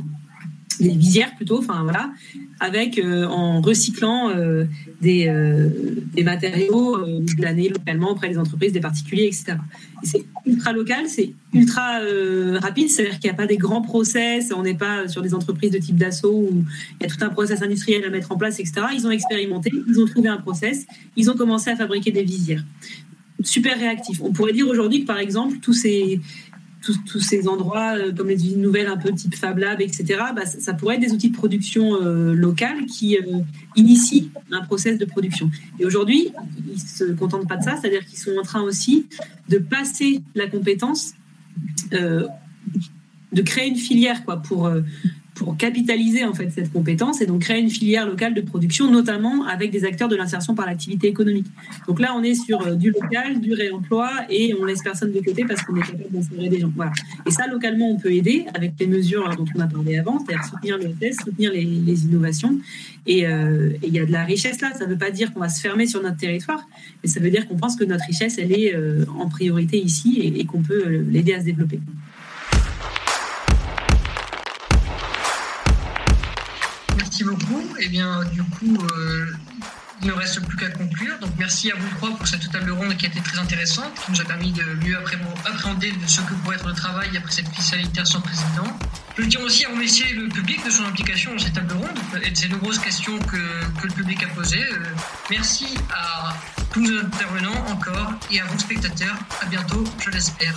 des 0.79 0.89
visières 0.89 1.35
plutôt, 1.35 1.59
enfin 1.59 1.83
voilà, 1.83 2.11
avec 2.59 2.97
euh, 2.97 3.25
en 3.25 3.61
recyclant 3.61 4.29
euh, 4.29 4.65
des, 5.01 5.27
euh, 5.27 5.69
des, 6.13 6.23
matériaux 6.23 6.97
planés 7.37 7.69
localement 7.69 8.11
auprès 8.11 8.29
des 8.29 8.37
entreprises, 8.37 8.73
des 8.73 8.79
particuliers, 8.79 9.25
etc. 9.25 9.57
C'est 10.03 10.25
ultra 10.45 10.73
local, 10.73 11.05
c'est 11.07 11.33
ultra 11.53 11.99
rapide, 12.59 12.89
c'est-à-dire 12.89 13.19
qu'il 13.19 13.29
n'y 13.29 13.33
a 13.33 13.37
pas 13.37 13.47
des 13.47 13.57
grands 13.57 13.81
process, 13.81 14.51
on 14.55 14.63
n'est 14.63 14.75
pas 14.75 15.07
sur 15.07 15.21
des 15.21 15.33
entreprises 15.33 15.71
de 15.71 15.79
type 15.79 15.97
d'assaut 15.97 16.47
où 16.51 16.63
il 16.99 17.03
y 17.03 17.05
a 17.05 17.09
tout 17.09 17.23
un 17.23 17.29
process 17.29 17.61
industriel 17.61 18.03
à 18.05 18.09
mettre 18.09 18.31
en 18.31 18.37
place, 18.37 18.59
etc. 18.59 18.87
Ils 18.93 19.07
ont 19.07 19.11
expérimenté, 19.11 19.71
ils 19.87 19.99
ont 19.99 20.05
trouvé 20.05 20.29
un 20.29 20.37
process, 20.37 20.85
ils 21.15 21.29
ont 21.29 21.35
commencé 21.35 21.69
à 21.69 21.75
fabriquer 21.75 22.11
des 22.11 22.23
visières. 22.23 22.63
Super 23.43 23.77
réactif. 23.77 24.19
On 24.21 24.31
pourrait 24.31 24.53
dire 24.53 24.67
aujourd'hui 24.67 25.01
que 25.01 25.05
par 25.05 25.19
exemple 25.19 25.57
tous 25.61 25.73
ces 25.73 26.19
tous, 26.93 27.19
ces 27.19 27.47
endroits, 27.47 27.97
euh, 27.97 28.13
comme 28.13 28.27
les 28.27 28.35
usines 28.35 28.61
nouvelles, 28.61 28.87
un 28.87 28.97
peu 28.97 29.11
type 29.11 29.35
Fab 29.35 29.57
Lab, 29.57 29.81
etc., 29.81 30.05
bah, 30.35 30.45
ça, 30.45 30.73
pourrait 30.73 30.95
être 30.95 31.01
des 31.01 31.11
outils 31.11 31.29
de 31.29 31.35
production 31.35 32.01
euh, 32.01 32.33
locale 32.33 32.85
qui 32.85 33.17
euh, 33.17 33.39
initient 33.75 34.29
un 34.51 34.61
process 34.61 34.97
de 34.97 35.05
production. 35.05 35.49
Et 35.79 35.85
aujourd'hui, 35.85 36.29
ils 36.67 36.73
ne 36.73 36.79
se 36.79 37.13
contentent 37.13 37.47
pas 37.47 37.57
de 37.57 37.63
ça, 37.63 37.77
c'est-à-dire 37.79 38.05
qu'ils 38.05 38.19
sont 38.19 38.35
en 38.37 38.43
train 38.43 38.61
aussi 38.61 39.07
de 39.49 39.57
passer 39.57 40.21
la 40.35 40.47
compétence, 40.47 41.13
de 41.91 43.41
créer 43.41 43.67
une 43.67 43.77
filière 43.77 44.23
quoi, 44.25 44.37
pour, 44.37 44.69
pour 45.37 45.55
capitaliser 45.55 46.25
en 46.25 46.33
fait 46.33 46.49
cette 46.49 46.71
compétence 46.71 47.21
et 47.21 47.25
donc 47.25 47.41
créer 47.41 47.61
une 47.61 47.69
filière 47.69 48.07
locale 48.07 48.33
de 48.33 48.41
production, 48.41 48.91
notamment 48.91 49.45
avec 49.45 49.71
des 49.71 49.85
acteurs 49.85 50.09
de 50.09 50.15
l'insertion 50.15 50.55
par 50.55 50.65
l'activité 50.65 51.07
économique. 51.07 51.45
Donc 51.87 51.99
là, 51.99 52.13
on 52.15 52.23
est 52.23 52.35
sur 52.35 52.65
euh, 52.65 52.75
du 52.75 52.91
local, 52.91 53.39
du 53.39 53.53
réemploi 53.53 54.09
et 54.29 54.55
on 54.59 54.65
laisse 54.65 54.81
personne 54.81 55.11
de 55.11 55.19
côté 55.19 55.45
parce 55.45 55.61
qu'on 55.61 55.75
est 55.75 55.81
capable 55.81 56.11
d'insérer 56.11 56.49
des 56.49 56.59
gens. 56.59 56.71
Voilà. 56.75 56.91
Et 57.25 57.31
ça, 57.31 57.47
localement, 57.47 57.89
on 57.91 57.97
peut 57.97 58.11
aider 58.11 58.45
avec 58.53 58.73
les 58.79 58.87
mesures 58.87 59.29
dont 59.37 59.45
on 59.55 59.59
a 59.59 59.67
parlé 59.67 59.97
avant, 59.97 60.19
c'est-à-dire 60.19 60.45
soutenir 60.45 60.77
le 60.77 60.91
test, 60.93 61.23
soutenir 61.23 61.51
les, 61.51 62.05
innovations. 62.05 62.57
Euh, 63.07 63.71
et 63.81 63.87
il 63.87 63.93
y 63.93 63.99
a 63.99 64.05
de 64.05 64.11
la 64.11 64.23
richesse 64.23 64.61
là. 64.61 64.71
Ça 64.73 64.85
ne 64.85 64.91
veut 64.91 64.97
pas 64.97 65.11
dire 65.11 65.33
qu'on 65.33 65.39
va 65.39 65.49
se 65.49 65.61
fermer 65.61 65.87
sur 65.87 66.01
notre 66.01 66.17
territoire, 66.17 66.67
mais 67.03 67.09
ça 67.09 67.19
veut 67.19 67.29
dire 67.29 67.47
qu'on 67.47 67.57
pense 67.57 67.75
que 67.75 67.85
notre 67.85 68.05
richesse, 68.05 68.37
elle 68.37 68.51
est 68.51 68.75
euh, 68.75 69.05
en 69.17 69.29
priorité 69.29 69.77
ici 69.77 70.19
et 70.35 70.45
qu'on 70.45 70.61
peut 70.61 71.03
l'aider 71.09 71.33
à 71.33 71.39
se 71.39 71.45
développer. 71.45 71.79
Merci 77.19 77.35
beaucoup. 77.35 77.61
Et 77.79 77.85
eh 77.85 77.89
bien, 77.89 78.23
du 78.25 78.43
coup, 78.43 78.77
euh, 78.91 79.25
il 80.03 80.07
ne 80.07 80.13
reste 80.13 80.39
plus 80.45 80.55
qu'à 80.55 80.69
conclure. 80.69 81.17
Donc, 81.19 81.31
merci 81.39 81.71
à 81.71 81.75
vous 81.75 81.89
trois 81.95 82.15
pour 82.15 82.27
cette 82.27 82.47
table 82.51 82.69
ronde 82.69 82.95
qui 82.95 83.07
a 83.07 83.09
été 83.09 83.19
très 83.21 83.39
intéressante, 83.39 83.91
qui 84.05 84.11
nous 84.11 84.21
a 84.21 84.23
permis 84.23 84.51
de 84.51 84.63
mieux 84.85 84.95
appréhender 85.43 85.91
ce 86.05 86.21
que 86.21 86.35
pourrait 86.35 86.57
être 86.57 86.67
le 86.67 86.75
travail 86.75 87.09
après 87.17 87.31
cette 87.31 87.49
crise 87.49 87.65
sanitaire 87.65 88.05
sans 88.05 88.21
précédent. 88.21 88.67
Je 89.17 89.23
tiens 89.23 89.41
aussi 89.41 89.65
à 89.65 89.69
remercier 89.69 90.13
le 90.13 90.27
public 90.27 90.63
de 90.63 90.69
son 90.69 90.85
implication 90.85 91.31
dans 91.31 91.39
cette 91.39 91.53
table 91.53 91.73
ronde 91.73 91.97
et 92.23 92.29
de 92.29 92.37
ces 92.37 92.49
nombreuses 92.49 92.77
questions 92.77 93.17
que, 93.17 93.37
le 93.83 93.89
public 93.89 94.21
a 94.21 94.27
posées. 94.27 94.61
Euh, 94.71 94.83
merci 95.31 95.73
à 95.89 96.35
tous 96.71 96.81
nos 96.81 96.99
intervenants 96.99 97.65
encore 97.71 98.13
et 98.29 98.39
à 98.41 98.45
vous 98.45 98.59
spectateurs. 98.59 99.17
À 99.41 99.47
bientôt, 99.47 99.83
je 100.05 100.11
l'espère. 100.11 100.53